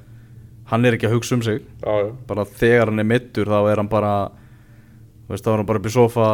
[0.72, 1.60] hann er ekki að hugsa um sig.
[1.84, 2.08] Já, já.
[2.30, 4.14] bara þegar hann er mittur þá er hann bara
[5.28, 6.26] veist þá er hann bara upp í sofa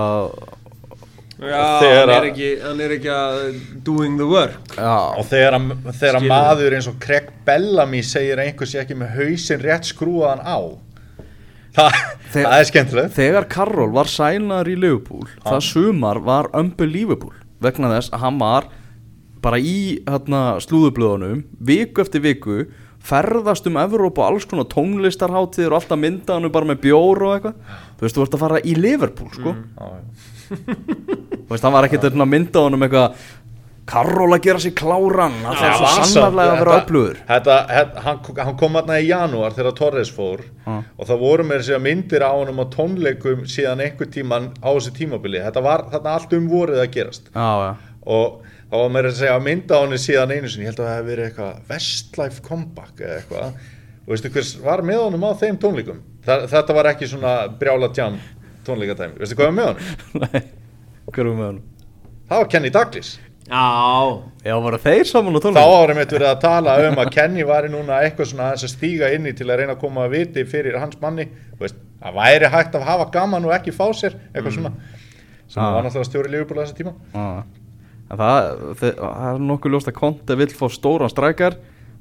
[1.40, 3.38] Já, hann er, ekki, hann er ekki að
[3.86, 4.74] doing the work.
[4.76, 8.98] Já, og þegar, að- þegar maður eins og Craig Bellamy segir að einhver sé ekki
[9.00, 10.58] með hausinn rétt skrúaðan á.
[11.70, 11.96] Það,
[12.34, 13.14] Þegar- það er skemmtilegt.
[13.14, 17.30] þegar Karol var sænar í Liverpool það sumar var unbelievable
[17.62, 18.64] vegna þess að hann var
[19.40, 22.66] bara í hérna, slúðublöðunum viku eftir viku
[23.00, 27.32] ferðast um Evróp og alls konar tónlistarháttíðir og alltaf mynda hann bara með bjór og
[27.38, 27.54] eitthvað.
[27.96, 29.54] Þú veist, þú ert að fara í Liverpool sko.
[29.54, 30.02] Já, já.
[30.50, 31.16] Þú
[31.50, 33.28] veist, hann var ekkert að mynda honum eitthvað
[33.90, 37.16] Karol að gera sér kláran Það er svo sannarlega að vera öflugur.
[38.04, 42.22] hann, hann kom aðna í janúar þegar Torres fór og það voru með þessi myndir
[42.22, 45.40] á honum á tónleikum síðan einhver tíman á þessu tímabili.
[45.42, 47.32] Þetta var þarna allt um vorið að gerast.
[47.34, 47.72] Já, já.
[48.06, 48.38] Og
[48.70, 50.96] þá var að segja að mynda á henni síðan einu sinni, ég held að það
[51.00, 53.58] hefði verið eitthvað Westlife Comeback eða eitthvað.
[54.06, 55.98] Og veistu hvers var með honum á þeim tónleikum?
[56.26, 58.22] Þa, þetta var ekki svona brjála jam
[58.66, 60.50] tónleikadæmi, veistu hvað var með honum
[61.14, 61.66] hver er með honum?
[62.30, 63.10] það var Kenny Douglas
[63.50, 63.62] Já,
[64.46, 65.76] Já, voru þeir saman á þá tónleikum?
[65.82, 69.08] árum við verið að tala um að Kenny væri núna eitthvað svona aðeins að stíga
[69.16, 71.24] inn í til að reyna að koma að viti fyrir hans manni
[71.56, 74.70] Þú veist, að væri hægt að hafa gaman og ekki fá sér eitthvað svona
[75.50, 75.72] sem Ah.
[75.74, 77.42] var náttúrulega stjóri lífubúla þessa tíma Já.
[78.10, 78.38] En það,
[78.78, 81.56] það, það er nokkuð ljóst að Conte vill fá stóran strækjar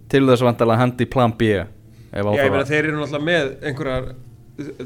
[0.10, 1.66] til þess að hendi í plan B ef
[2.14, 2.70] Já, ég það meina var.
[2.70, 4.08] þeir eru náttúrulega með einhverjar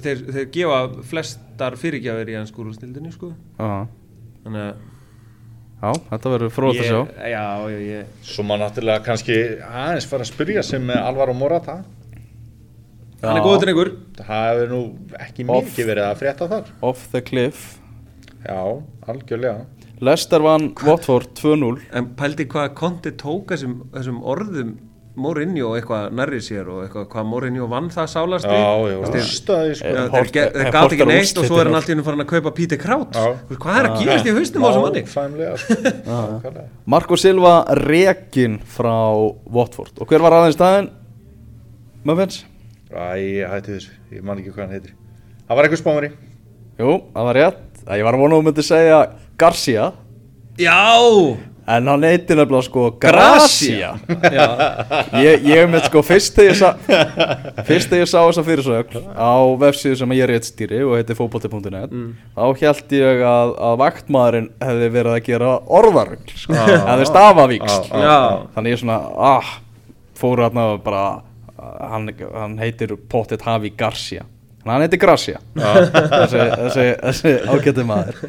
[0.03, 0.79] þeir, þeir gefa
[1.11, 3.87] flestar fyrirgjafir í ennsku úrstildinni sko Já,
[4.43, 4.73] þannig að
[5.83, 6.99] já, þetta verður fróð að sjá.
[7.33, 9.37] Já, já, ég svo maður náttúrulega kannski
[9.67, 11.77] aðeins fara að spyrja sem með Alvaro Morata.
[13.23, 13.93] Hann er góður drengur.
[14.19, 14.81] Það hefur nú
[15.23, 15.69] ekki Off.
[15.69, 16.71] mikið verið að frétta þar.
[16.83, 17.61] Off the cliff.
[18.43, 18.59] Já,
[19.07, 19.65] algjörlega.
[20.03, 24.73] Leicester vann Watford 2-0 en pældi hvað Conti tók þessum, þessum orðum
[25.13, 28.55] Mourinho eitthvað nærri sér og eitthvað hvað Mourinho vann það sálast sko.
[28.57, 32.53] Eh, þeir eh, gátt ekki neitt og svo er hann alltaf inn farin að kaupa
[32.81, 33.13] Kraut.
[33.13, 33.35] Já.
[33.51, 35.53] hvað er að gerast í haustum á þessum manni?
[35.61, 36.53] Sko.
[36.89, 37.53] Marco Silva
[37.83, 38.97] rekin frá
[39.53, 39.93] Watford.
[40.01, 40.89] Og hver var aðeins staðin?
[42.03, 42.41] Muffins?
[42.89, 44.97] Æ, hætti þessu, ég man ekki hvað hann heitir.
[45.45, 46.13] Það var eitthvað spámari.
[46.81, 47.63] Jú, það var rétt.
[47.83, 48.99] Ég var að vona að myndi segja
[49.37, 49.91] Garcia.
[50.57, 50.81] Já,
[51.63, 53.93] En hann heitir nefnilega sko Gracia.
[55.15, 56.69] Ég, ég með sko fyrst þegar ég sá
[57.67, 61.93] Fyrst þegar ég sá þessa fyrirsögn Á vefsíðu sem ég réttstýri Og heitir fótbolti.net
[62.35, 66.57] Þá held ég að, að vaktmaðurinn Hefði verið að gera orðarugl sko.
[66.57, 67.07] Hefði
[68.03, 68.17] já.
[68.57, 68.99] Þannig ég svona
[69.31, 69.53] ah,
[70.19, 71.05] Fóru hérna og bara
[71.63, 74.25] hann, hann heitir Pottet Havi Garcia.
[74.63, 75.39] Þannig hann heitir Gracia.
[75.55, 78.19] Þessi, þessi, þessi ágætti maður.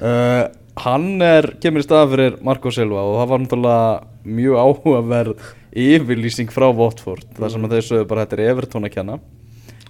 [0.00, 0.44] Uh,
[0.82, 5.50] Hann er kemur í staðan fyrir Marco Silva og það var náttúrulega mjög áhugaverð
[5.84, 9.18] yfirlýsing frá Watford þar sem að þeir sögðu bara þetta er Everton að kenna.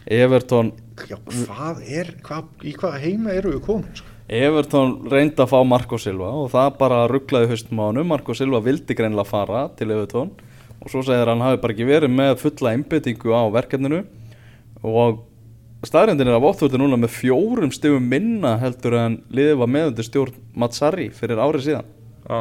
[0.05, 0.73] Everton
[1.09, 4.11] Já, hvað er, hvað, í hvað heima eru við komin sko?
[4.25, 8.61] Everton reyndi að fá Marco Silva og það bara rugglaði haustum á hann Marco Silva
[8.65, 10.33] vildi greinlega fara til Everton
[10.85, 14.03] og svo segir hann hafi bara ekki verið með fulla einbyttingu á verkefninu.
[14.85, 15.23] Og
[15.89, 19.89] staðrindin er að Watford er núna með fjórum stegum minna heldur en liðið var með
[19.91, 21.89] undir stjórn Matsari fyrir árið síðan.
[22.25, 22.39] Já,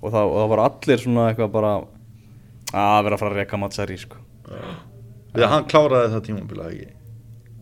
[0.00, 1.74] og það, og það var allir svona eitthvað bara
[2.70, 4.22] að vera að fara að reka Matsari sko.
[5.34, 6.88] Þegar hann kláraði það tímabila ekki?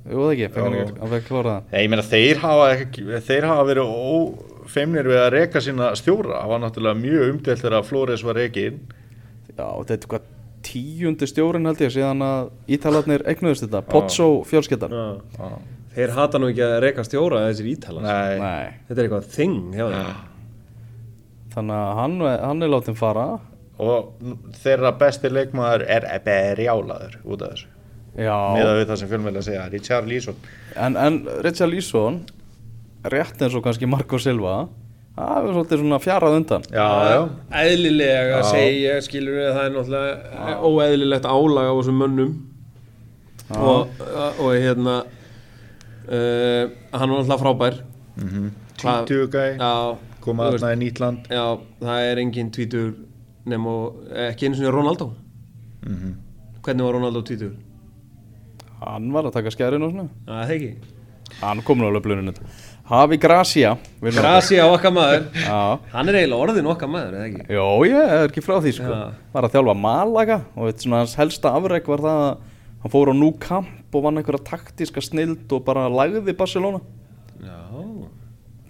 [0.09, 0.49] Jú það ekki,
[1.03, 5.21] hann fekk klára það Nei, ég meina þeir hafa, ekki, þeir hafa verið ófeimnir við
[5.21, 6.39] að reka sína stjóra.
[6.39, 8.81] Það var náttúrulega mjög umdelt þegar Flores var rekin
[9.59, 10.35] Já, þetta er hvað
[10.67, 14.95] tíundi stjórinn held ég síðan að ítalarnir eignuðust þetta, Pozzo fjölskyttan
[15.95, 17.71] þeir hata nú ekki að reyka stjóra þessir
[18.05, 19.57] Nei, þetta er eitthvað þing
[21.55, 23.27] þannig að hann, hann er látið fara.
[23.79, 24.13] Og
[24.59, 27.69] þeirra besti leikmaður er berjálaður út af þessu.
[28.19, 30.39] Já, með að við það sem fjölmjöla segja, Richard Leeson.
[30.75, 32.19] En, en Richard Leeson
[33.07, 34.57] rétt eins og kannski Marco Silva
[35.19, 36.63] það er svolítið svona fjarað undan.
[36.73, 37.21] Já, já,
[37.63, 38.47] eðlilega Já.
[38.53, 42.33] segja skilur við að það er náttúrulega óeðlilegt álag á þessum mönnum.
[43.59, 44.03] Og,
[44.39, 44.97] og hérna
[46.09, 47.79] uh, hann var náttúrulega frábær.
[48.79, 49.73] Hvað- Títugæ já,
[50.25, 51.27] koma aðna í nýtt land.
[51.33, 51.45] Já,
[51.83, 52.93] það er engin tvítur
[53.49, 53.73] nema
[54.29, 55.13] ekki einu sinni Ronaldo.
[55.87, 56.15] Mhm.
[56.63, 57.53] hvernig var Ronaldo tvítur?
[58.83, 60.09] Hann var að taka skærin og svona.
[60.27, 60.75] Já, það ekki?
[61.41, 62.33] Hann kom nú alveg bluninu
[62.89, 65.27] Hafi Gracia Grasi á okkar maður.
[65.93, 67.43] Hann er eiginlega orðin okkar maður, eða ekki?
[67.53, 68.93] Jó, ég er ekki frá því sko.
[68.95, 69.03] Já.
[69.35, 72.31] Var að þjálfa Malaga og eitt svona hans helsta afreg var það að
[72.79, 76.81] hann fór á nú kamp og vann einhverja taktíska snild og bara lagði Barcelona.
[77.43, 77.61] Já,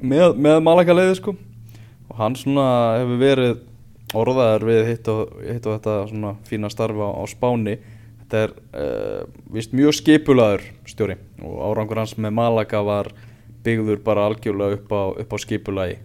[0.02, 1.36] með, með Malaga leiði sko.
[2.08, 2.66] Og hann svona
[2.98, 3.54] hefur verið
[4.18, 7.78] orðaður við hitt og, hitt og þetta svona fína starfa á Spáni.
[8.24, 13.14] Þetta er uh, vist mjög skipulaður stjóri og árangur hans með Malaga var
[13.68, 15.98] byggður bara algjörlega upp á, upp á skipulagi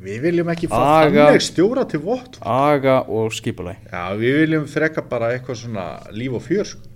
[0.00, 4.68] Við viljum ekki fá Aga- þannig stjóra til vott aga og skipulagi Já, við viljum
[4.72, 6.86] freka bara eitthvað svona líf og fjör sko.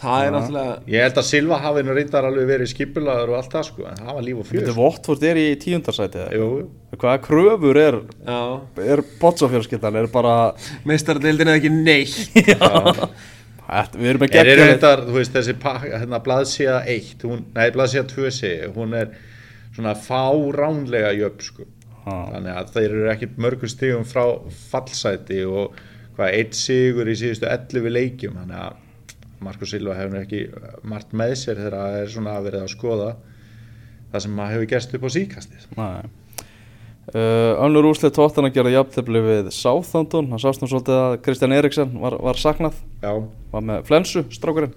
[0.00, 3.52] það er náttúrulega Ég held að Silva hafi nú reyndar alveg verið skipulaður og allt
[3.58, 4.80] það sko, en það var líf og fjör Þetta sko.
[4.86, 6.68] Votford er í tíundarsæti Jú, jú.
[6.96, 8.40] Hvaða kröfur er, Já,
[8.94, 10.00] er Botsafjölskyldan?
[10.00, 10.38] Er bara
[10.88, 12.32] meistardeildin er ekki neitt
[13.70, 17.68] Ætt, Við erum Er er geggjað reyndar, þú veist, þessi hérna, blaðsíða 1, hún, nei,
[17.74, 19.12] blaðsíða 2 sé, hún er
[19.76, 21.66] svona fáránlega jöfn sko.
[22.04, 24.24] þannig að þeir eru ekkit mörgur stigum frá
[24.70, 25.76] fallsæti og
[26.16, 28.38] hvað eitt sigur í síðustu 11 leikjum.
[28.40, 28.78] Þannig að
[29.44, 30.40] Marko Silva hefur ekki
[30.88, 33.10] margt með sér þegar það er svona að verið að skoða
[34.10, 36.10] það sem maður hefur gerst upp á síkastið Nei.
[37.10, 41.54] Uh, önnur úrslit tóttan að gera jafntefli við Southampton, það sást nú svolítið að Kristján
[41.56, 42.76] Eriksson var, var saknað.
[43.02, 43.10] Já,
[43.50, 44.76] var með flensu, strákurinn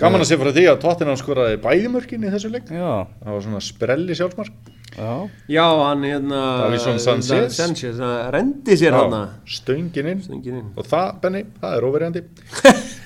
[0.00, 2.70] gaman að sé frá því að Tottenham skoraði bæðimörkin í þessu leik.
[2.72, 2.92] Já,
[3.22, 4.70] það var svona sprelli sjálfsmark.
[4.90, 5.10] Já,
[5.54, 7.54] Já, hann hérna Davison Sanchez.
[7.56, 9.14] Sanchez hann rendi sér hann
[9.46, 10.22] stöngin inn.
[10.24, 10.72] Stöngin inn.
[10.74, 12.24] og það, Benny, það er óverjandi.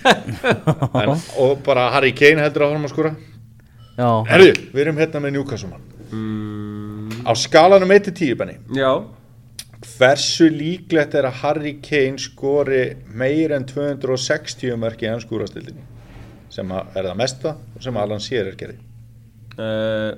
[0.05, 3.13] En, og bara Harry Kane heldur að honum að skora.
[3.97, 4.09] Já.
[4.29, 5.87] Herðu, við erum hérna með Newcastle mann.
[7.25, 8.91] Á skalanum 1-10 Benny Já,
[9.97, 15.83] hversu líklegt er að Harry Kane skori meir en 260 mörki í ennskúrastildinni
[16.55, 18.79] sem að er það mesta og sem Alan Shearer gerði.
[19.55, 20.13] Uh,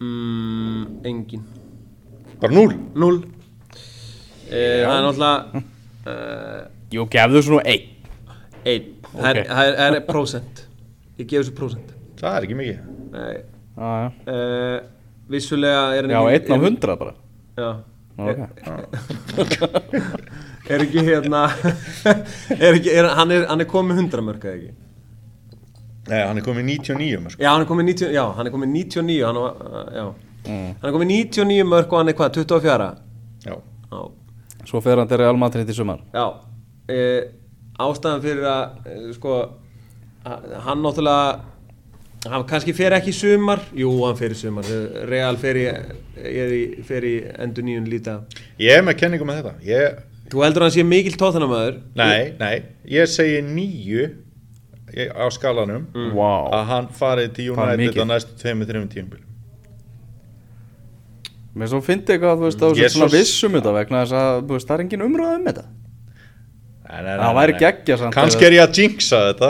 [0.00, 1.44] mm, engin.
[2.40, 3.26] Bara 0 Null uh,
[4.50, 6.60] Það er náttúrulega uh,
[6.92, 7.86] Jú, gefðu svona einn.
[8.66, 8.84] Einn.
[9.16, 9.46] Það er- Ok.
[9.50, 10.54] það er- það er prósent.
[11.16, 11.88] Ég gef þessu prósent.
[12.20, 12.78] Það er ekki mikið.
[13.16, 13.36] Nei.
[13.76, 14.78] Já, já, uh,
[15.32, 17.14] Vissulega er hann já einn af er- hundra bara.
[17.56, 17.70] Já.
[18.16, 18.38] Ok,
[20.70, 21.44] Er ekki hérna
[22.66, 24.74] er ekki, er, hann, er, hann er komið 100 mörg eða ekki?
[26.06, 28.72] Nei, hann er komið 99 mörg Já, hann er komið 90, já, hann er komið
[28.74, 30.12] 99 hann, uh.
[30.46, 30.68] Mm.
[30.78, 32.90] hann er komið 99 mörg og hann er hvað, 24
[33.46, 33.56] já,
[33.90, 34.00] Já,
[34.66, 36.02] svo fer hann til Real Madrid í sumar.
[36.14, 36.26] Já.
[36.90, 36.98] E,
[37.82, 39.36] ástæðan fyrir að e, sko
[40.26, 43.62] hann náttúrulega hann kannski fer ekki í sumar.
[43.76, 44.66] Jú, hann fer í sumar.
[45.10, 45.64] Real fer í,
[46.26, 47.14] í, fer í
[47.46, 48.18] endur nýjun líta.
[48.62, 49.54] Ég er með kenningu með þetta.
[49.66, 50.00] Ég,
[50.30, 52.54] Þú heldur að hann sé mikill tóttanamæður nei, nei,
[52.90, 54.06] ég segi 9
[55.14, 55.84] á skalanum
[56.16, 59.22] Vá, að hann farið til Það United á næstu 2-3 tíumbil
[61.56, 64.16] mér svo fyndi eitthvað, þú veist, það Ég var svona svo- vissum þetta vegna þess
[64.20, 65.64] að, þú veist, það er engin umræð um þetta
[66.86, 68.14] Það væri geggjað samt.
[68.14, 69.48] Kannski er ég að jinxa þetta.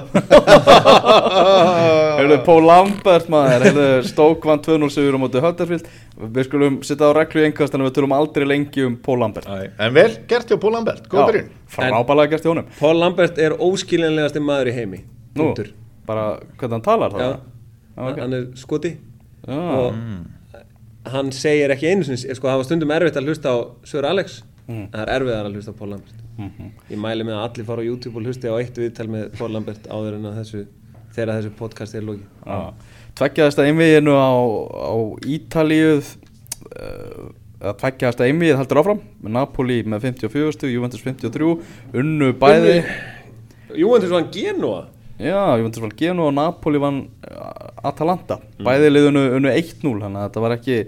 [2.16, 5.90] Heyrðu, Pól Lambert maður, heyrðu, Stók vann 2-0 sigur á móti Huddersfield.
[6.36, 9.48] Við skulum sitta á reglu í engast en við tölum aldrei lengi um Pól Lambert.
[9.52, 11.50] Æ, En vel gert hjá Pól Lambert, góð byrjun.
[11.76, 12.70] frábælega gert í honum.
[12.80, 15.02] Paul Lambert er óskiljanlegasti maður í heimi
[15.36, 15.68] Nú, Punktur.
[16.08, 16.24] bara
[16.56, 17.30] hvernig hann talar það Já,
[17.96, 18.18] Já, ok.
[18.24, 18.94] hann er skoti.
[19.46, 19.60] Já.
[19.76, 23.56] og hann segir ekki einu sinni sko það var stundum erfitt að hlusta á
[23.86, 26.24] Sör Alex það er erfiðar að hlusta Paul Lambert.
[26.90, 29.52] Ég mæli með að allir fara á YouTube og hlusti á eitt viðtal með Paul
[29.54, 30.66] Lambert áður en að þessu
[31.16, 32.74] þegar þessu podcast er loki Já.
[33.16, 34.96] Tveggjaðasta einviginu á, á
[35.32, 37.28] Ítalíu uh,
[37.62, 41.54] að tveggjaðasta einvigið heldur áfram með Napoli með 54 stu, Juventus 53
[42.02, 42.76] unnu bæði.
[43.80, 44.84] Júventus vann Genoa.
[45.16, 48.42] Já, Juventus vann Genoa og Napoli vann uh, Atalanta.
[48.60, 50.78] Bæði liðinu unnu 1-0 þannig að þetta var ekki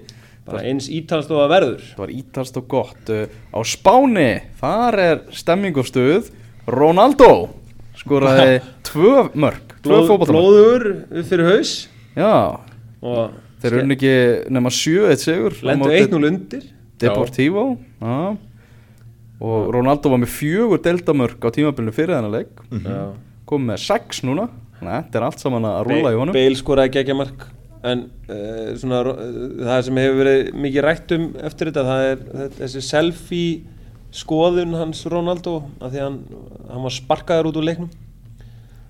[0.49, 1.85] bara eins ítalstofa verður.
[1.85, 4.31] Þetta var ítalst og gott uh, á Spáni,
[4.61, 6.31] þar er stemming og stuð.
[6.69, 7.31] Ronaldo
[7.99, 11.73] skoraði tvö mörg tvö upp fyrir haus.
[12.19, 12.59] Já,
[13.05, 14.15] og þeir unnu ekki
[14.55, 16.67] nema 7-1 sigur á lendu móti 1-0 undir
[16.99, 17.65] Deportivo
[18.03, 18.37] já.
[19.39, 22.65] og Ronaldo var með fjögur deildamörk á tímabilinu fyrir þennan leik.
[22.83, 23.15] Já.
[23.49, 24.49] kom með 6 núna.
[24.79, 26.37] Að þetta er allt saman að rúla í honum.
[26.37, 27.47] Bale skoraði geggja mark
[27.87, 32.55] en uh, svona, uh, það sem hefur verið mikið rætt um eftir þetta það er
[32.59, 33.77] þessi selfie
[34.15, 36.19] skoðun hans Ronaldo af því hann,
[36.71, 37.91] hann var sparkaður út úr leiknum.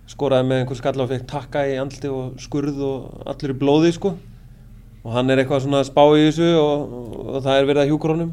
[0.09, 3.93] Skoraði með einhver skalla og fekk takka í andli og skurð og allir í blóði
[3.99, 4.15] sko.
[5.05, 7.93] Og hann er eitthvað svona spá í þessu og, og, og það er verið að
[7.93, 8.33] hjúkur honum.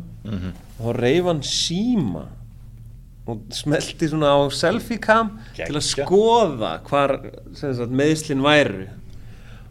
[0.79, 2.25] Og þá reif hann síma
[3.25, 7.15] og smelti svona á selfie cam til að skoða hvar
[7.57, 8.85] sem sagt, meðslin væru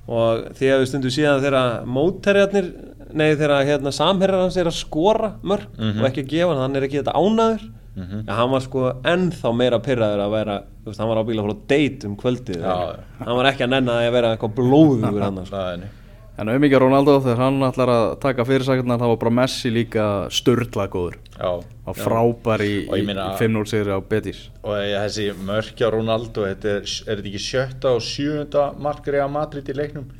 [0.08, 2.66] og því að við stundum síðan þegar mótherjarnir
[3.14, 6.76] nei þegar hérna, samherjar hans er að skora mörg og ekki að gefa hann, hann
[6.76, 10.98] er ekki þetta ánaður mm hann var sko ennþá meira pyrraður að vera, þú veist,
[11.00, 13.98] hann var ábyggilega að fór á date um kvöldið, Já, hann var ekki að nenna
[14.00, 15.60] að vera eitthvað blóðugur hann sko.
[16.34, 20.06] Er en auðvitað Ronaldo þegar hann ætlar að taka fyrirsakirnar þá var bara Messi líka
[20.34, 21.14] störla góður.
[21.38, 24.50] Já, á frábær í, Og í, meina- í 5-0 sigri á Betis.
[24.64, 29.76] Og þessi mörkja þetta er, er þetta ekki sjötta og sjöunda markri að Madrid í
[29.78, 30.10] leiknum?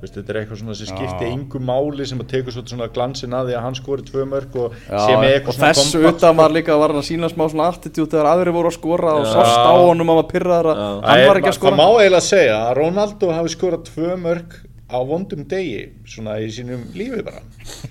[0.00, 1.32] Vist, þetta er eitthvað svona sem skipti Já.
[1.36, 4.72] yngu máli sem að tekur svona glansin að því að hann skori tvö mörk og
[4.88, 7.66] Já, með og eitthvað svona kompakt, utan var líka var hann að sína smá svona
[7.68, 9.32] attitút þegar aðri voru að skora og Já.
[9.36, 11.76] sást á honum að maður pyrraður að hann var er- ekki að skora.
[11.76, 14.56] Það má eiginlega segja að Ronaldo hafi skorað tvö mörk
[14.90, 15.80] á vondum degi
[16.10, 17.42] svona í sínum lífi bara.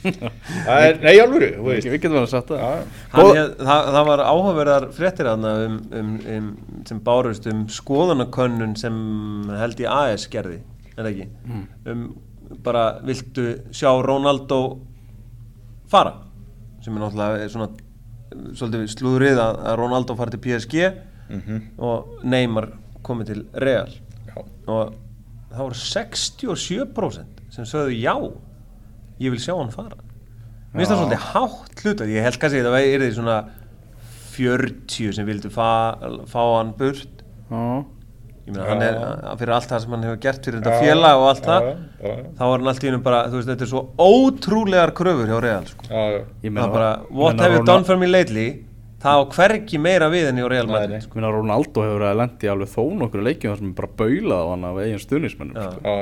[0.67, 1.87] Það er, nei alvöru, þú veist.
[1.87, 2.71] við getum verið að setja
[3.13, 6.49] það það, það var áhugaverðar fréttir aðna um, um, um,
[6.89, 8.97] sem bárust um skoðanakönnun sem
[9.59, 10.59] held í AS gerði,
[10.95, 11.29] er það ekki?
[11.89, 12.09] Um
[12.63, 14.79] bara viltu sjá Ronaldo
[15.91, 16.15] fara?
[16.83, 20.89] Sem er náttúrulega svona uh, svolítið slúðrið að, að Ronaldo fari til PSG
[21.77, 22.71] og Neymar
[23.05, 23.91] komið til Real.
[24.29, 24.41] Já.
[24.69, 24.95] og
[25.49, 28.15] það voru 67% sem sögðu já
[29.19, 29.99] ég vil sjá hann fara.
[30.69, 33.37] Mér finnst það svolítið hátt hlut ég held kannski að það er því svona
[34.39, 35.69] 40 sem vildu fa,
[36.29, 37.23] fá hann burt.
[37.49, 37.63] Já,
[38.45, 38.99] ég meina hann er
[39.41, 42.13] fyrir allt það sem hann hefur gert fyrir þetta félag og allt það já, já,
[42.13, 42.23] já.
[42.37, 45.41] þá var hann allt í hennum bara, þú veist, þetta er svo ótrúlegar kröfur hjá
[45.43, 45.89] Real sko.
[45.89, 46.21] Já, já.
[46.45, 48.47] ég það er bara, what meina have you done for me lately
[49.03, 51.19] það á hvergi meira við enn í Real Madrid sko.
[51.19, 54.47] Meina Ronaldo hefur að lendi alveg þó nokkur leikjum þar sem er bara baulað á
[54.51, 55.69] hann af eigin stuðnismennum Já.
[55.77, 55.95] sko.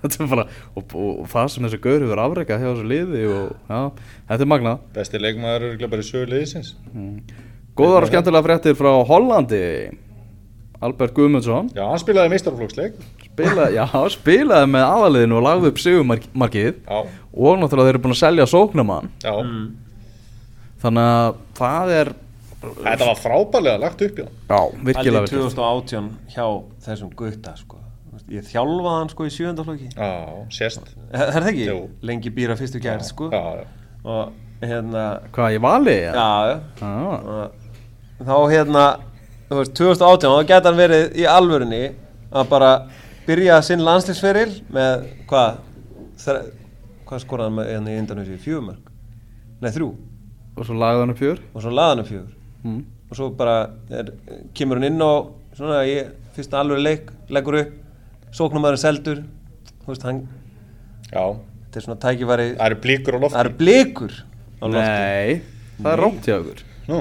[0.00, 0.46] Er og,
[0.80, 3.80] og, og það sem þessi gaur hefur afrekað hjá þessu liði og já,
[4.30, 4.84] þetta er magnað.
[4.96, 6.70] Besti leikmaður er örugglega bara í sögu liðsins.
[7.76, 9.64] Góðar og skemmtilega fréttir frá Hollandi.
[10.80, 11.68] Albert Guðmundsson.
[11.76, 12.96] Já, hann spilaði meistarflóksleik
[13.40, 13.84] spilaði, já,
[14.14, 16.98] spilaði með aðaliðinu og lagði upp sigumarkið Já,
[17.30, 19.32] og náttúrulega þeir eru búin að selja sóknamann já.
[20.80, 22.12] Þannig að það er
[22.60, 26.44] Þetta var frábælega lagt upp í hann já, virkilega virkilegt 2018 hjá
[26.84, 27.78] þessum gutta sko.
[28.10, 30.10] Þú veist, ég þjálfaði hann sko í sjöndaflokki Já,
[30.52, 31.66] sést er það ekki?
[31.70, 31.78] Jú.
[32.10, 33.30] lengi býra fyrstu gerð sko.
[33.32, 33.64] Já, já
[34.04, 34.32] og
[34.64, 35.94] hérna Hvað, ég vali?
[36.04, 37.48] já, já já.
[38.20, 38.84] og þá hérna
[39.50, 41.82] þú veist, 2018, þá geta hann verið í alvörunni
[42.30, 42.70] að bara
[43.26, 45.62] byrja sinn landslýsferil með hvað
[47.08, 48.92] hvað skoraði hann með hérna í Indonési fjögumörk,
[49.64, 49.90] nei þrjú
[50.60, 52.80] Og svo lagði hann upp fjör og svo laði hann upp fjögur mm.
[53.10, 53.56] og svo bara
[53.90, 54.10] er,
[54.56, 57.72] kemur hann inn og svona ég, fyrsta alveg leik leggur upp,
[58.36, 59.22] sóknumæðurinn seldur
[59.84, 60.20] þú veist, hann,
[61.10, 61.24] Já,
[61.66, 63.34] þetta er svona tækifæri það eru blíkur á lofti.
[63.36, 64.12] Það eru blikur
[64.60, 64.84] á lofti.
[64.86, 65.42] Nei,
[65.80, 67.00] það er rámt hjá okkur Nú,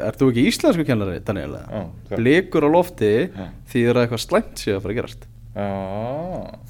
[0.00, 1.58] Ert þú ekki íslensku kennari, Daniel?
[1.60, 2.20] Já, hvað?
[2.22, 5.26] Blikur á lofti því það er eitthvað slæmt sér að fara að gerast.
[5.56, 5.66] Já.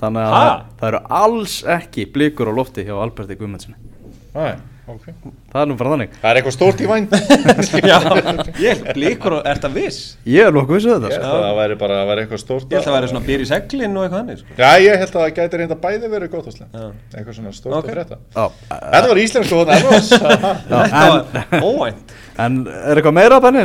[0.01, 0.49] Þannig að Ha?
[0.81, 3.79] það, eru alls ekki blikur á lofti hjá Alberti Guðmundssoni
[4.35, 4.59] Æ,
[4.93, 5.07] ok.
[5.53, 6.13] Það er nú bara þannig.
[6.23, 7.15] Það er eitthvað stórt í vænd
[7.91, 7.97] Já,
[8.63, 9.99] ég, blikur og, er það viss?
[10.31, 11.27] Ég er nokkuð vissu þetta Ég sko.
[11.27, 13.45] held að það væri bara væri eitthvað stórt Ég held að það væri svona býr
[13.45, 14.57] í seglinn og eitthvað hannig sko.
[14.61, 16.49] Já, ég held að það gæti reynda bæði verið gott.
[17.17, 17.91] Eitthvað svona stórt Ok.
[17.91, 18.21] að frétta.
[18.37, 22.17] Já, Þetta var íslensku Þetta en, var óvænt.
[22.47, 23.65] En er eitthvað meira Benni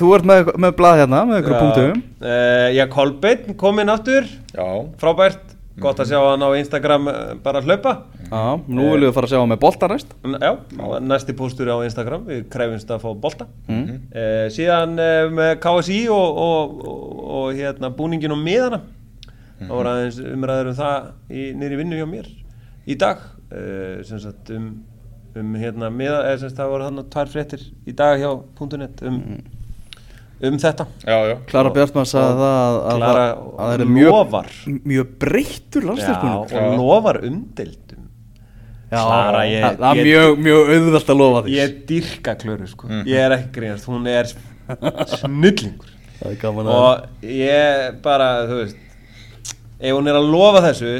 [0.00, 2.02] þú ert með, með blað hérna með ykkur punktum?
[2.20, 4.28] Uh, Já, Kolbeinn kom inn aftur.
[4.54, 4.66] Já,
[5.00, 7.92] Frábært, gott að sjá hann á Instagram uh, bara hlaupa.
[8.30, 10.14] Já, nú viljum við fara að sjá hann með bolta næst.
[10.26, 10.50] N- Já,
[11.06, 12.24] næsti póstur á Instagram.
[12.28, 13.46] Við krefumst að fá bolta.
[13.68, 13.84] Mm.
[14.10, 18.82] uh, Síðan uh, með KSI og, og, og, og hérna, búningin og miðana.
[19.60, 22.28] Það voru aðeins umræður um það í, í vinnu hjá mér
[22.88, 23.24] í dag.
[23.50, 24.68] Uh, sem sagt um,
[25.36, 28.30] um hérna miða, eða sem sagt það voru hann tvær fréttir í dag hjá
[28.80, 29.18] .net um,
[30.48, 30.86] um þetta.
[31.04, 31.34] Já, já.
[31.50, 34.50] Klara Bjartmann sagði það að, að, Klara að, að það er mjög, lofar.
[34.92, 38.06] mjög breyttur Já, landsleiskunum og lofar umdeildum.
[38.90, 41.56] Klara, ég- það það er ég- mjög, mjög auðvelt að lofa því.
[41.60, 42.88] Ég dyrka klöru sko.
[43.06, 44.30] Ég er ekki grínast, hún er
[45.16, 45.92] snillingur.
[46.20, 48.76] Það er gaman að Og ég bara, þú veist
[49.80, 50.90] Ef hún er að lofa þessu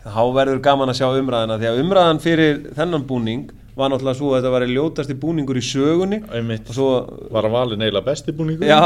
[0.00, 3.42] Þá verður gaman að sjá umræðina Því að umræðan fyrir þennan búning
[3.80, 6.68] Var náttúrulega svo að þetta var ljótasti búningur í sögunni Einmitt.
[6.68, 6.90] Og svo,
[7.32, 8.80] Var að valin eiginlega besti búningur já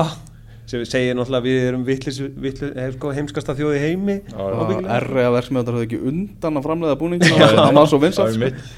[0.65, 4.15] sem segir náttúrulega við erum vitlis, vitlis, sko, heimskasta þjóði heimi.
[4.33, 5.25] R.E.
[5.27, 8.39] að verksmiðar höfðu ekki undan að framleiða búningin það var svo vinsalt Já, sko.
[8.39, 8.77] einmitt.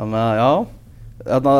[0.00, 0.48] þannig að já
[1.22, 1.52] Þarna,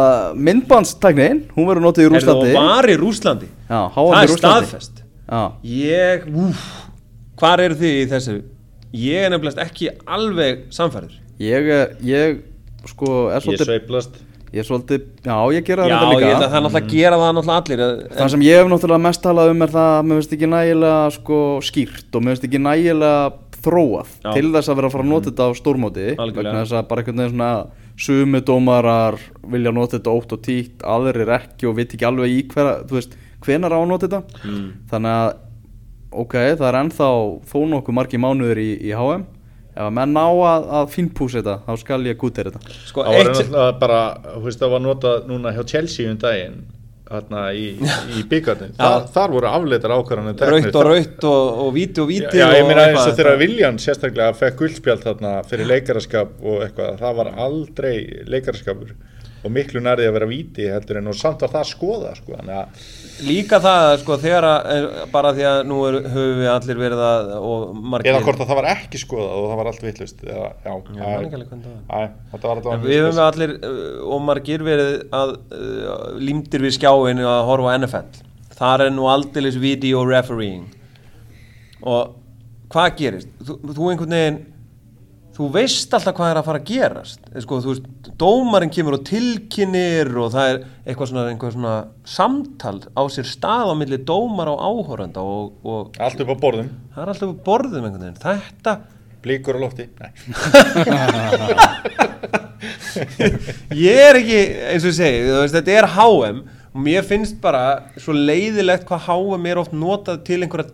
[0.43, 4.33] myndbandstæknin, hún verður notið í Rúslandi og var í Rúslandi já, Það háan í er
[4.41, 6.65] staðfest já, Ég, úf,
[7.39, 8.35] hvar eru þið í þessu?
[9.05, 11.15] Ég er nefnilegast ekki alveg samfærður
[11.47, 12.43] ég, er- ég
[12.91, 14.21] sko er Ég svolítið sveiplast
[14.53, 16.91] ég er svolítið, já ég gera Já, þetta ég líka að það er náttúrulega að
[16.93, 19.93] gera það náttúrulega allir en- Það sem ég hef náttúrulega mest talað um er það
[19.93, 24.33] að mér finnst ekki nægilega sko, skýrt og mér finnst ekki nægilega þróað Já.
[24.35, 27.01] til þess að vera að fara að nota þetta á stórmóti vegna þess að bara
[27.03, 27.67] einhvern veginn svona
[28.03, 29.19] sumi dómarar
[29.53, 32.99] vilja nota þetta ótt og títt aðrir ekki og veit ekki alveg í hver, þú
[32.99, 33.15] veist,
[33.47, 34.23] hvenar á að nota þetta.
[34.45, 34.67] Mm.
[34.91, 35.31] þannig að
[36.13, 37.09] ok, það er ennþá
[37.53, 39.23] þó nokkuð margi mánuður í, í HM
[39.73, 42.77] ef að menn ná að, að fínpúsa þetta þá skal ég gútið þetta.
[42.91, 44.01] Sko, Það var eitt náttúrulega bara,
[44.37, 46.63] þú veist, það var notað núna hjá Chelsea um daginn
[47.13, 47.65] Þarna í,
[48.17, 52.41] í byggarnir Þar, þar voru afleitar ákvarðanir Raut og raut og, og víti og víti
[52.41, 56.63] Já, og ég meina eins og þegar Viljan sérstaklega fekk guldspjald þarna fyrir leikaraskap og
[56.65, 57.97] eitthvað, það var aldrei
[58.33, 58.95] leikaraskapur
[59.43, 62.37] og miklu nærði að vera víti heldur en og samt var það að skoða sko,
[62.39, 62.87] þannig að
[63.23, 67.03] Líka það, sko, þegar að eh, bara því að nú er, höfum við allir verið
[67.07, 70.25] að og margir eða hvort að það var ekki skoðað og það var allt vitlust
[70.27, 77.29] eða, já, Já, Við höfum allir uh, og margir verið að uh, límdir við skjáinu
[77.29, 78.23] að horfa NFL
[78.63, 80.69] Þar er nú aldeilis video refereeing.
[81.83, 82.13] Og
[82.73, 83.31] hvað gerist?
[83.43, 84.41] Þú, þú einhvern veginn
[85.37, 87.21] þú veist alltaf hvað er að fara að gerast.
[87.45, 87.87] Sko, þú veist,
[88.21, 91.75] dómarinn kemur og tilkynir og það er eitthvað svona, eitthvað svona
[92.15, 96.69] samtal á sér stað á milli dómar og áhorenda og, og Allt upp á borðum,
[96.95, 98.23] það er alltaf upp á borðum einhvern veginn.
[98.23, 98.73] Þetta,
[99.25, 99.89] blíkur á lofti.
[103.73, 104.41] Ég er ekki
[104.73, 107.63] eins og segi, veist, þetta er HM og mér finnst bara
[108.01, 110.69] svo leiðilegt hvað HM er oft notað til einhverja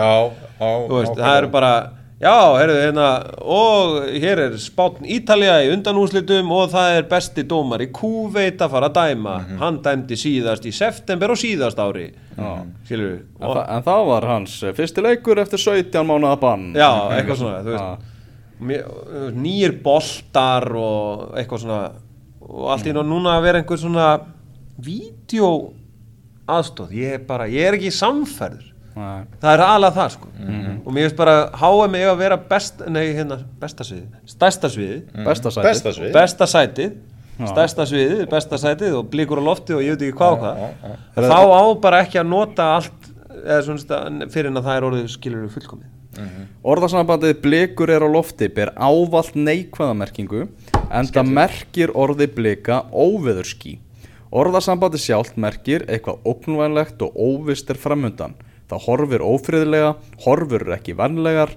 [0.00, 0.32] á,
[0.62, 0.88] á-
[1.18, 1.72] það eru bara
[2.20, 3.06] já, heyrðu hérna
[3.44, 8.72] og hér er spátn Ítalja í undanúslitum og það er besti dómar í Kúveit að
[8.72, 9.34] fara að dæma.
[9.42, 9.58] Mhm.
[9.60, 12.08] hann dæmdi síðast í september og síðast ári.
[12.86, 16.72] Skilur við En, þa en það var hans fyrsti leikur eftir 17 mánuða bann.
[16.74, 18.12] Já, eitthvað svona þú veist,
[19.36, 21.80] nýjir boltar og eitthvað svona.
[22.46, 24.08] Og allt í náttúrulega núna að vera einhver svona
[24.78, 25.50] vídeo
[26.46, 28.72] aðstóð ég er bara, ég er ekki samferður.
[28.96, 30.28] Það er alveg það sko.
[30.38, 30.76] Mhm.
[30.86, 35.02] og mér finnst bara HM eiga að vera best, nei hérna, besta sviði stærsta sviði,
[35.24, 36.96] besta sæti Besta svið besta sætið.
[37.36, 41.26] Stærsta sviðið, besta sætið og blíkur á lofti og ég veit ekki hvað og hvað.
[41.28, 43.10] þá á bara ekki að nota allt
[43.44, 45.90] eða svona fyrir en að það er orðið skilur fullkomið.
[46.64, 50.46] Orðasambandið blikur er á lofti ber ávalt neikvæðamerkingu
[50.88, 53.76] en það merkir orði blika óveðurski.
[54.32, 58.32] Orðasambandið sjálft merkir eitthvað ógnvænlegt og óvist er framundan.
[58.70, 59.90] Það horfir ófriðlega,
[60.24, 61.52] horfur er ekki vannlegar,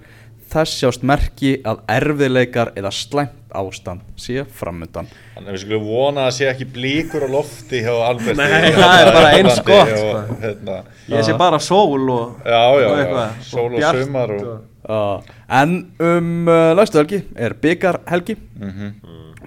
[0.50, 5.08] þess sjást merki að erfiðleikar eða slæmt ástand sé framundan.
[5.36, 8.96] Þannig að við skulum vona að sé ekki blíkur á lofti hjá Alberti Nei, það
[9.02, 10.38] er bara eins gott, og, sko.
[10.44, 10.76] hérna,
[11.10, 14.58] ég sé bara sól og, Já, já, og já, eitthvað, sól og sumar og-
[14.90, 15.20] Uh,
[15.54, 18.34] en um uh, næstu helgi er byggarhelgi.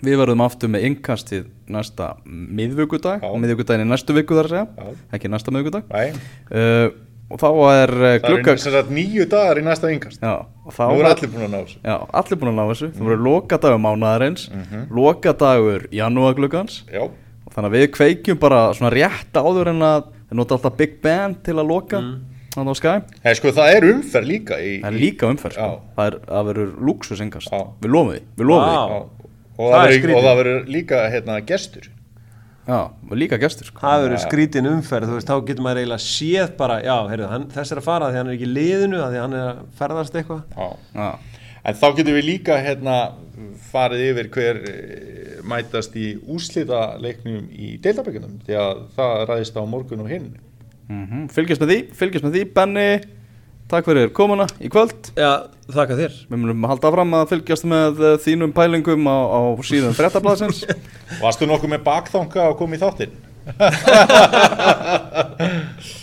[0.05, 3.33] Við verðum aftur með innkastið næsta miðvikudag, Já.
[3.43, 4.93] miðvikudaginn í næstu viku þar að segja, Já.
[5.19, 5.89] ekki næsta miðvikudag.
[5.91, 6.13] Nei,
[6.53, 6.91] Uh,
[7.33, 10.35] og þá er uh, það glugga er sem sagt nýju dagar í næsta yngast já,
[10.67, 11.79] og þá er allir búin að ná þessu.
[11.87, 12.89] Já, allir búin að ná þessu.
[12.97, 14.83] Það verður lokadagur mánaðarins Mhm.
[14.99, 20.37] lokadagur janúagluggans Já, og þannig að við kveikjum bara svona rétt áður en að við
[20.41, 22.21] nota alltaf Big Ben til að loka Mm.
[22.55, 22.95] þannig á Sky.
[23.25, 25.81] Hei, sko, það er umferð líka í, það er líka umferð sko.
[25.97, 27.61] Það, er, það verður luxusengast Já.
[27.81, 28.77] við lofum því, við lofum því.
[28.77, 31.89] Það það, og það verður líka hérna, gestur
[32.73, 33.83] já, við líka gestur sko.
[33.83, 37.47] það verður skrítin umferð þú veist, þá getur maður eiginlega séð bara já, heyrðu, hann,
[37.53, 40.43] þess er að fara því hann er ekki liðinu því hann er að ferðast eitthvað.
[40.57, 40.69] Já.
[40.97, 41.11] já,
[41.63, 42.95] En þá getum við líka hérna,
[43.71, 49.63] farið yfir hver eh, mætast í úslita leiknum í deildabökkunum því að það ræðist á
[49.63, 50.33] morgun og hinn.
[50.91, 52.89] Mm fylgjast með því fylgjast með því, Benny
[53.73, 55.11] takk fyrir komuna í kvöld.
[55.17, 55.33] Já,
[55.73, 56.13] þakka þér.
[56.29, 60.59] Við munum halda fram að fylgjast með uh, þínum pælingum á, á síðan frettablasins
[61.23, 63.15] Varstu nokkuð með bakþanga að koma í þáttinn?